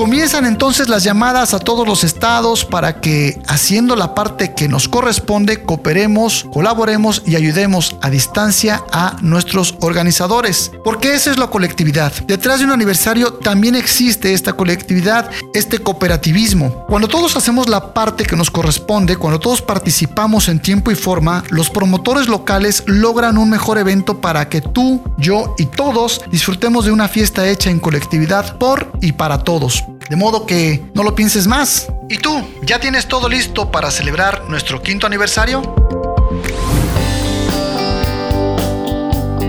Comienzan 0.00 0.46
entonces 0.46 0.88
las 0.88 1.04
llamadas 1.04 1.52
a 1.52 1.58
todos 1.58 1.86
los 1.86 2.04
estados 2.04 2.64
para 2.64 3.02
que, 3.02 3.38
haciendo 3.46 3.96
la 3.96 4.14
parte 4.14 4.54
que 4.54 4.66
nos 4.66 4.88
corresponde, 4.88 5.62
cooperemos, 5.62 6.46
colaboremos 6.50 7.22
y 7.26 7.36
ayudemos 7.36 7.96
a 8.00 8.08
distancia 8.08 8.82
a 8.92 9.18
nuestros 9.20 9.74
organizadores. 9.82 10.72
Porque 10.82 11.12
esa 11.12 11.30
es 11.30 11.36
la 11.36 11.48
colectividad. 11.48 12.14
Detrás 12.26 12.60
de 12.60 12.64
un 12.64 12.70
aniversario 12.70 13.34
también 13.34 13.74
existe 13.74 14.32
esta 14.32 14.54
colectividad, 14.54 15.30
este 15.52 15.80
cooperativismo. 15.80 16.86
Cuando 16.86 17.06
todos 17.06 17.36
hacemos 17.36 17.68
la 17.68 17.92
parte 17.92 18.24
que 18.24 18.36
nos 18.36 18.50
corresponde, 18.50 19.18
cuando 19.18 19.38
todos 19.38 19.60
participamos 19.60 20.48
en 20.48 20.60
tiempo 20.60 20.90
y 20.90 20.94
forma, 20.94 21.44
los 21.50 21.68
promotores 21.68 22.26
locales 22.26 22.84
logran 22.86 23.36
un 23.36 23.50
mejor 23.50 23.76
evento 23.76 24.18
para 24.22 24.48
que 24.48 24.62
tú, 24.62 25.02
yo 25.18 25.54
y 25.58 25.66
todos 25.66 26.22
disfrutemos 26.30 26.86
de 26.86 26.90
una 26.90 27.06
fiesta 27.06 27.46
hecha 27.46 27.68
en 27.68 27.80
colectividad 27.80 28.56
por 28.56 28.90
y 29.02 29.12
para 29.12 29.44
todos. 29.44 29.89
De 30.10 30.16
modo 30.16 30.44
que 30.44 30.82
no 30.92 31.04
lo 31.04 31.14
pienses 31.14 31.46
más. 31.46 31.86
¿Y 32.08 32.18
tú? 32.18 32.44
¿Ya 32.64 32.80
tienes 32.80 33.06
todo 33.06 33.28
listo 33.28 33.70
para 33.70 33.92
celebrar 33.92 34.42
nuestro 34.48 34.82
quinto 34.82 35.06
aniversario? 35.06 35.62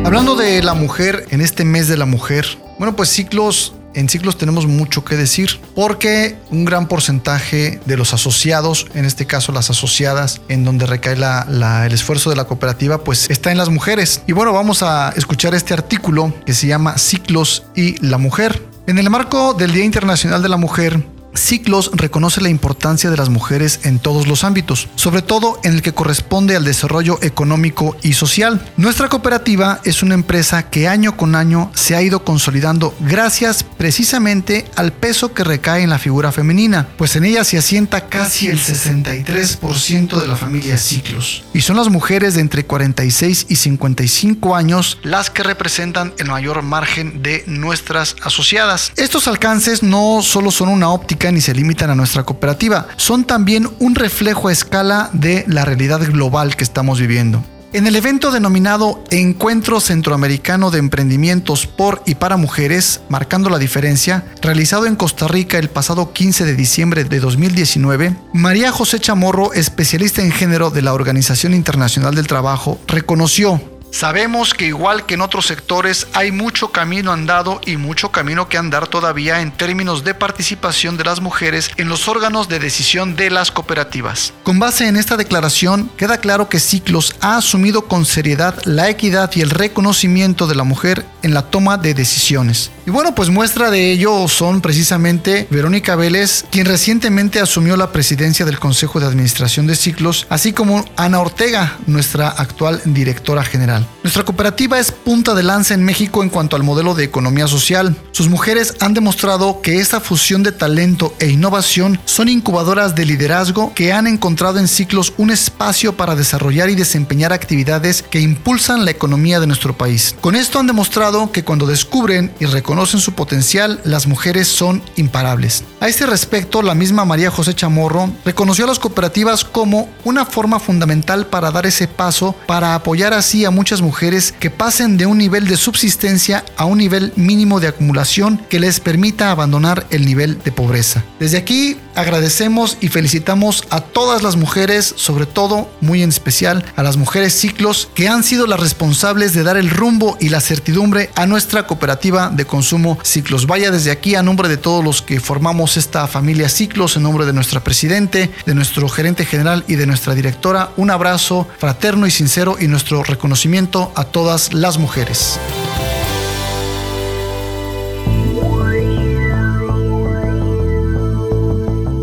Hablando 0.05 0.35
de 0.35 0.61
la 0.61 0.75
mujer 0.75 1.25
en 1.31 1.41
este 1.41 1.65
mes 1.65 1.87
de 1.87 1.97
la 1.97 2.05
mujer, 2.05 2.45
bueno, 2.77 2.95
pues 2.95 3.09
ciclos 3.09 3.73
en 3.95 4.07
ciclos 4.07 4.37
tenemos 4.37 4.67
mucho 4.67 5.03
que 5.03 5.17
decir 5.17 5.59
porque 5.73 6.37
un 6.51 6.63
gran 6.63 6.87
porcentaje 6.87 7.79
de 7.85 7.97
los 7.97 8.13
asociados, 8.13 8.85
en 8.93 9.05
este 9.05 9.25
caso 9.25 9.51
las 9.51 9.71
asociadas, 9.71 10.41
en 10.47 10.63
donde 10.63 10.85
recae 10.85 11.15
el 11.15 11.91
esfuerzo 11.91 12.29
de 12.29 12.35
la 12.35 12.45
cooperativa, 12.45 13.03
pues 13.03 13.31
está 13.31 13.51
en 13.51 13.57
las 13.57 13.69
mujeres. 13.69 14.21
Y 14.27 14.33
bueno, 14.33 14.53
vamos 14.53 14.83
a 14.83 15.11
escuchar 15.15 15.55
este 15.55 15.73
artículo 15.73 16.31
que 16.45 16.53
se 16.53 16.67
llama 16.67 16.99
Ciclos 16.99 17.63
y 17.75 17.97
la 18.05 18.19
mujer. 18.19 18.70
En 18.87 18.97
el 18.97 19.09
marco 19.09 19.53
del 19.53 19.73
Día 19.73 19.85
Internacional 19.85 20.41
de 20.41 20.49
la 20.49 20.57
Mujer, 20.57 21.03
Ciclos 21.33 21.91
reconoce 21.93 22.41
la 22.41 22.49
importancia 22.49 23.09
de 23.09 23.17
las 23.17 23.29
mujeres 23.29 23.81
en 23.83 23.99
todos 23.99 24.27
los 24.27 24.43
ámbitos, 24.43 24.89
sobre 24.95 25.21
todo 25.21 25.59
en 25.63 25.73
el 25.73 25.81
que 25.81 25.93
corresponde 25.93 26.55
al 26.55 26.65
desarrollo 26.65 27.19
económico 27.21 27.95
y 28.01 28.13
social. 28.13 28.65
Nuestra 28.77 29.09
cooperativa 29.09 29.81
es 29.83 30.03
una 30.03 30.13
empresa 30.13 30.69
que 30.69 30.87
año 30.87 31.17
con 31.17 31.35
año 31.35 31.71
se 31.73 31.95
ha 31.95 32.01
ido 32.01 32.23
consolidando 32.23 32.93
gracias 32.99 33.63
precisamente 33.63 34.65
al 34.75 34.91
peso 34.91 35.33
que 35.33 35.43
recae 35.43 35.83
en 35.83 35.89
la 35.89 35.99
figura 35.99 36.31
femenina, 36.31 36.87
pues 36.97 37.15
en 37.15 37.25
ella 37.25 37.43
se 37.43 37.57
asienta 37.57 38.07
casi 38.07 38.47
el 38.47 38.59
63% 38.59 40.19
de 40.19 40.27
la 40.27 40.35
familia 40.35 40.77
Ciclos. 40.77 41.43
Y 41.53 41.61
son 41.61 41.77
las 41.77 41.89
mujeres 41.89 42.35
de 42.35 42.41
entre 42.41 42.65
46 42.65 43.47
y 43.49 43.55
55 43.55 44.55
años 44.55 44.97
las 45.03 45.29
que 45.29 45.43
representan 45.43 46.13
el 46.17 46.27
mayor 46.27 46.61
margen 46.61 47.21
de 47.21 47.43
nuestras 47.47 48.15
asociadas. 48.21 48.91
Estos 48.95 49.27
alcances 49.27 49.83
no 49.83 50.21
solo 50.21 50.51
son 50.51 50.69
una 50.69 50.89
óptica 50.89 51.20
ni 51.29 51.41
se 51.41 51.53
limitan 51.53 51.91
a 51.91 51.95
nuestra 51.95 52.23
cooperativa, 52.23 52.87
son 52.95 53.25
también 53.25 53.69
un 53.79 53.93
reflejo 53.93 54.47
a 54.47 54.51
escala 54.51 55.09
de 55.13 55.43
la 55.47 55.65
realidad 55.65 56.01
global 56.01 56.55
que 56.55 56.63
estamos 56.63 56.99
viviendo. 56.99 57.43
En 57.73 57.87
el 57.87 57.95
evento 57.95 58.31
denominado 58.31 59.01
Encuentro 59.11 59.79
Centroamericano 59.79 60.71
de 60.71 60.79
Emprendimientos 60.79 61.67
por 61.67 62.01
y 62.05 62.15
para 62.15 62.35
Mujeres, 62.35 62.99
marcando 63.07 63.49
la 63.49 63.59
diferencia, 63.59 64.25
realizado 64.41 64.87
en 64.87 64.97
Costa 64.97 65.27
Rica 65.29 65.57
el 65.57 65.69
pasado 65.69 66.11
15 66.11 66.43
de 66.43 66.55
diciembre 66.55 67.05
de 67.05 67.21
2019, 67.21 68.13
María 68.33 68.73
José 68.73 68.99
Chamorro, 68.99 69.53
especialista 69.53 70.21
en 70.21 70.31
género 70.31 70.69
de 70.69 70.81
la 70.81 70.93
Organización 70.93 71.53
Internacional 71.53 72.13
del 72.13 72.27
Trabajo, 72.27 72.77
reconoció 72.87 73.61
Sabemos 73.91 74.53
que 74.53 74.65
igual 74.65 75.05
que 75.05 75.15
en 75.15 75.21
otros 75.21 75.45
sectores 75.45 76.07
hay 76.13 76.31
mucho 76.31 76.71
camino 76.71 77.11
andado 77.11 77.59
y 77.65 77.75
mucho 77.75 78.09
camino 78.09 78.47
que 78.47 78.57
andar 78.57 78.87
todavía 78.87 79.41
en 79.41 79.51
términos 79.51 80.05
de 80.05 80.13
participación 80.13 80.95
de 80.95 81.03
las 81.03 81.19
mujeres 81.19 81.69
en 81.75 81.89
los 81.89 82.07
órganos 82.07 82.47
de 82.47 82.59
decisión 82.59 83.17
de 83.17 83.29
las 83.29 83.51
cooperativas. 83.51 84.33
Con 84.43 84.59
base 84.59 84.87
en 84.87 84.95
esta 84.95 85.17
declaración, 85.17 85.91
queda 85.97 86.19
claro 86.19 86.47
que 86.47 86.61
Ciclos 86.61 87.15
ha 87.19 87.35
asumido 87.35 87.83
con 87.83 88.05
seriedad 88.05 88.55
la 88.63 88.89
equidad 88.89 89.29
y 89.35 89.41
el 89.41 89.49
reconocimiento 89.49 90.47
de 90.47 90.55
la 90.55 90.63
mujer 90.63 91.05
en 91.21 91.33
la 91.33 91.43
toma 91.43 91.77
de 91.77 91.93
decisiones. 91.93 92.71
Y 92.87 92.91
bueno, 92.91 93.13
pues 93.13 93.29
muestra 93.29 93.69
de 93.69 93.91
ello 93.91 94.27
son 94.27 94.61
precisamente 94.61 95.47
Verónica 95.49 95.95
Vélez, 95.95 96.45
quien 96.49 96.65
recientemente 96.65 97.39
asumió 97.39 97.77
la 97.77 97.91
presidencia 97.91 98.45
del 98.45 98.59
Consejo 98.59 98.99
de 98.99 99.05
Administración 99.05 99.67
de 99.67 99.75
Ciclos, 99.75 100.25
así 100.29 100.53
como 100.53 100.85
Ana 100.95 101.19
Ortega, 101.19 101.77
nuestra 101.85 102.29
actual 102.29 102.81
directora 102.85 103.43
general. 103.43 103.80
on. 103.81 104.00
Nuestra 104.03 104.25
cooperativa 104.25 104.79
es 104.79 104.91
punta 104.91 105.35
de 105.35 105.43
lanza 105.43 105.75
en 105.75 105.83
México 105.83 106.23
en 106.23 106.29
cuanto 106.29 106.55
al 106.55 106.63
modelo 106.63 106.95
de 106.95 107.03
economía 107.03 107.47
social. 107.47 107.95
Sus 108.13 108.29
mujeres 108.29 108.73
han 108.79 108.95
demostrado 108.95 109.61
que 109.61 109.79
esta 109.79 109.99
fusión 109.99 110.41
de 110.41 110.51
talento 110.51 111.13
e 111.19 111.27
innovación 111.27 111.99
son 112.05 112.27
incubadoras 112.27 112.95
de 112.95 113.05
liderazgo 113.05 113.73
que 113.75 113.93
han 113.93 114.07
encontrado 114.07 114.57
en 114.57 114.67
ciclos 114.67 115.13
un 115.17 115.29
espacio 115.29 115.97
para 115.97 116.15
desarrollar 116.15 116.71
y 116.71 116.75
desempeñar 116.75 117.31
actividades 117.31 118.01
que 118.01 118.19
impulsan 118.19 118.85
la 118.85 118.91
economía 118.91 119.39
de 119.39 119.45
nuestro 119.45 119.77
país. 119.77 120.15
Con 120.19 120.35
esto 120.35 120.57
han 120.57 120.65
demostrado 120.65 121.31
que 121.31 121.43
cuando 121.43 121.67
descubren 121.67 122.33
y 122.39 122.45
reconocen 122.45 123.01
su 123.01 123.13
potencial, 123.13 123.81
las 123.83 124.07
mujeres 124.07 124.47
son 124.47 124.81
imparables. 124.95 125.63
A 125.79 125.87
este 125.87 126.07
respecto, 126.07 126.63
la 126.63 126.73
misma 126.73 127.05
María 127.05 127.29
José 127.29 127.53
Chamorro 127.53 128.09
reconoció 128.25 128.65
a 128.65 128.69
las 128.69 128.79
cooperativas 128.79 129.45
como 129.45 129.89
una 130.05 130.25
forma 130.25 130.59
fundamental 130.59 131.27
para 131.27 131.51
dar 131.51 131.67
ese 131.67 131.87
paso 131.87 132.35
para 132.47 132.73
apoyar 132.73 133.13
así 133.13 133.45
a 133.45 133.51
muchas 133.51 133.79
mujeres 133.79 133.90
que 134.39 134.49
pasen 134.49 134.97
de 134.97 135.05
un 135.05 135.17
nivel 135.17 135.47
de 135.47 135.57
subsistencia 135.57 136.43
a 136.57 136.65
un 136.65 136.79
nivel 136.79 137.13
mínimo 137.15 137.59
de 137.59 137.67
acumulación 137.67 138.41
que 138.49 138.59
les 138.59 138.79
permita 138.79 139.31
abandonar 139.31 139.85
el 139.91 140.05
nivel 140.05 140.41
de 140.43 140.51
pobreza. 140.51 141.03
Desde 141.19 141.37
aquí 141.37 141.77
agradecemos 141.95 142.77
y 142.81 142.87
felicitamos 142.87 143.63
a 143.69 143.81
todas 143.81 144.23
las 144.23 144.37
mujeres, 144.37 144.93
sobre 144.97 145.25
todo 145.25 145.69
muy 145.81 146.03
en 146.03 146.09
especial 146.09 146.65
a 146.75 146.83
las 146.83 146.97
mujeres 146.97 147.33
ciclos 147.33 147.89
que 147.93 148.07
han 148.07 148.23
sido 148.23 148.47
las 148.47 148.59
responsables 148.59 149.33
de 149.33 149.43
dar 149.43 149.57
el 149.57 149.69
rumbo 149.69 150.17
y 150.19 150.29
la 150.29 150.41
certidumbre 150.41 151.09
a 151.15 151.27
nuestra 151.27 151.67
cooperativa 151.67 152.29
de 152.29 152.45
consumo 152.45 152.97
Ciclos. 153.03 153.45
Vaya 153.45 153.71
desde 153.71 153.91
aquí 153.91 154.15
a 154.15 154.23
nombre 154.23 154.49
de 154.49 154.57
todos 154.57 154.83
los 154.83 155.01
que 155.01 155.19
formamos 155.19 155.77
esta 155.77 156.07
familia 156.07 156.49
Ciclos, 156.49 156.95
en 156.95 157.03
nombre 157.03 157.25
de 157.25 157.33
nuestra 157.33 157.63
presidente, 157.63 158.31
de 158.45 158.55
nuestro 158.55 158.87
gerente 158.89 159.25
general 159.25 159.63
y 159.67 159.75
de 159.75 159.85
nuestra 159.85 160.15
directora, 160.15 160.71
un 160.77 160.89
abrazo 160.89 161.47
fraterno 161.59 162.07
y 162.07 162.11
sincero 162.11 162.57
y 162.59 162.67
nuestro 162.67 163.03
reconocimiento 163.03 163.80
a 163.95 164.03
todas 164.03 164.53
las 164.53 164.77
mujeres. 164.77 165.39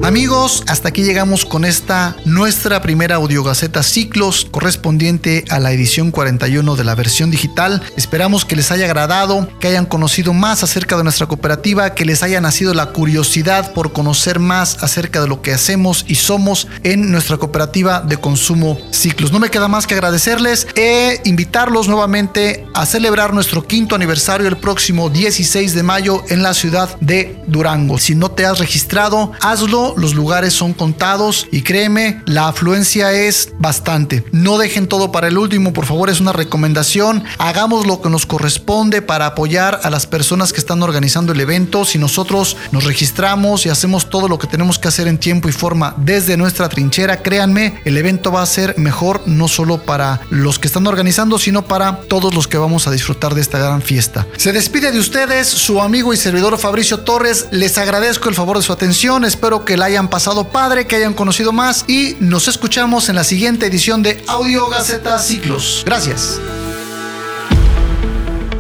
Amigos, 0.09 0.65
hasta 0.69 0.89
aquí 0.89 1.03
llegamos 1.03 1.45
con 1.45 1.67
esta 1.67 2.17
nuestra 2.25 2.81
primera 2.81 3.17
audiogaceta 3.17 3.83
Ciclos 3.83 4.47
correspondiente 4.51 5.45
a 5.51 5.59
la 5.59 5.71
edición 5.71 6.13
41 6.13 6.77
de 6.77 6.85
la 6.85 6.95
versión 6.95 7.31
digital. 7.31 7.83
Esperamos 7.95 8.47
que 8.47 8.57
les 8.57 8.73
haya 8.73 8.87
agradado, 8.87 9.47
que 9.61 9.69
hayan 9.69 9.85
conocido 9.85 10.33
más 10.33 10.63
acerca 10.63 10.97
de 10.97 11.03
nuestra 11.03 11.27
cooperativa, 11.27 11.93
que 11.93 12.07
les 12.07 12.23
haya 12.23 12.41
nacido 12.41 12.73
la 12.73 12.87
curiosidad 12.87 13.75
por 13.75 13.93
conocer 13.93 14.39
más 14.39 14.83
acerca 14.83 15.21
de 15.21 15.29
lo 15.29 15.43
que 15.43 15.53
hacemos 15.53 16.07
y 16.09 16.15
somos 16.15 16.69
en 16.85 17.13
nuestra 17.13 17.37
cooperativa 17.37 18.01
de 18.01 18.17
consumo 18.17 18.79
Ciclos. 18.93 19.31
No 19.31 19.39
me 19.39 19.51
queda 19.51 19.69
más 19.69 19.87
que 19.87 19.93
agradecerles 19.93 20.69
e 20.75 21.21
invitarlos 21.27 21.87
nuevamente 21.87 22.67
a 22.73 22.87
celebrar 22.87 23.35
nuestro 23.35 23.67
quinto 23.67 23.95
aniversario 23.95 24.49
el 24.49 24.57
próximo 24.57 25.11
16 25.11 25.75
de 25.75 25.83
mayo 25.83 26.23
en 26.31 26.43
la 26.43 26.55
ciudad 26.55 26.99
de 27.03 27.43
Durango. 27.47 27.99
Si 27.99 28.15
no 28.15 28.31
te 28.31 28.47
has 28.47 28.59
registrado, 28.59 29.33
hazlo 29.43 29.97
los 29.99 30.15
lugares 30.15 30.55
son 30.55 30.73
contados 30.73 31.47
y 31.51 31.63
créeme, 31.63 32.23
la 32.27 32.49
afluencia 32.49 33.13
es 33.13 33.53
bastante. 33.59 34.25
No 34.33 34.59
dejen 34.59 34.87
todo 34.87 35.13
para 35.13 35.29
el 35.29 35.39
último, 35.39 35.73
por 35.73 35.87
favor, 35.87 36.11
es 36.11 36.21
una 36.21 36.33
recomendación. 36.33 37.25
Hagamos 37.39 37.87
lo 37.87 38.01
que 38.01 38.11
nos 38.11 38.27
corresponde 38.27 39.03
para 39.03 39.27
apoyar 39.27 39.81
a 39.83 39.91
las 39.91 40.07
personas 40.07 40.53
que 40.53 40.61
están 40.61 40.83
organizando 40.83 41.33
el 41.33 41.41
evento. 41.41 41.85
Si 41.85 41.99
nosotros 41.99 42.57
nos 42.73 42.85
registramos 42.85 43.67
y 43.67 43.69
hacemos 43.69 44.09
todo 44.09 44.29
lo 44.29 44.39
que 44.39 44.47
tenemos 44.47 44.79
que 44.79 44.89
hacer 44.89 45.09
en 45.09 45.19
tiempo 45.19 45.49
y 45.49 45.53
forma 45.53 45.95
desde 45.99 46.37
nuestra 46.37 46.69
trinchera, 46.69 47.23
créanme, 47.23 47.81
el 47.85 47.97
evento 47.97 48.33
va 48.33 48.43
a 48.43 48.47
ser 48.47 48.79
mejor 48.79 49.23
no 49.27 49.49
solo 49.49 49.83
para 49.83 50.21
los 50.31 50.59
que 50.59 50.69
están 50.69 50.87
organizando, 50.87 51.39
sino 51.39 51.67
para 51.67 52.01
todos 52.03 52.35
los 52.35 52.47
que 52.47 52.59
vamos 52.59 52.87
a 52.87 52.91
disfrutar 52.91 53.35
de 53.35 53.41
esta 53.41 53.59
gran 53.59 53.83
fiesta. 53.83 54.27
Se 54.37 54.53
despide 54.53 54.93
de 54.93 54.99
ustedes 54.99 55.49
su 55.49 55.81
amigo 55.81 56.13
y 56.13 56.17
servidor 56.17 56.57
Fabricio 56.59 57.01
Torres. 57.01 57.49
Les 57.51 57.79
agradezco 57.79 58.29
el 58.29 58.35
favor 58.35 58.57
de 58.57 58.63
su 58.63 58.73
atención. 58.73 59.25
Espero 59.25 59.65
que 59.65 59.77
la 59.77 59.88
hayan 59.89 60.09
pasado 60.09 60.45
padre, 60.45 60.87
que 60.87 60.97
hayan 60.97 61.15
conocido 61.15 61.53
más 61.53 61.85
y 61.89 62.17
nos 62.21 62.47
escuchamos 62.47 63.09
en 63.09 63.17
la 63.17 63.25
siguiente 63.25 63.67
edición 63.67 64.03
de 64.03 64.23
Audio 64.27 64.69
Gaceta 64.69 65.19
Ciclos. 65.19 65.83
Gracias. 65.85 66.39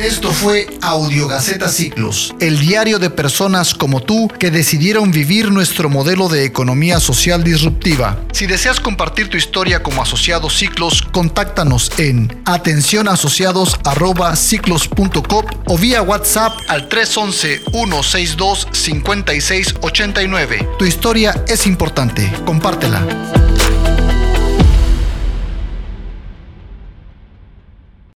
Esto 0.00 0.30
fue 0.30 0.68
Audio 0.80 1.26
Gaceta 1.26 1.68
Ciclos, 1.68 2.32
el 2.38 2.60
diario 2.60 3.00
de 3.00 3.10
personas 3.10 3.74
como 3.74 4.00
tú 4.00 4.28
que 4.38 4.52
decidieron 4.52 5.10
vivir 5.10 5.50
nuestro 5.50 5.88
modelo 5.88 6.28
de 6.28 6.44
economía 6.44 7.00
social 7.00 7.42
disruptiva. 7.42 8.16
Si 8.32 8.46
deseas 8.46 8.78
compartir 8.78 9.28
tu 9.28 9.36
historia 9.36 9.82
como 9.82 10.00
asociado 10.00 10.50
Ciclos, 10.50 11.02
contáctanos 11.02 11.90
en 11.98 12.40
atencionasociados@ciclos.com 12.44 15.44
o 15.66 15.78
vía 15.78 16.02
WhatsApp 16.02 16.52
al 16.68 16.88
311 16.88 17.62
162 17.72 18.68
5689. 18.70 20.68
Tu 20.78 20.84
historia 20.84 21.42
es 21.48 21.66
importante, 21.66 22.32
compártela. 22.46 23.02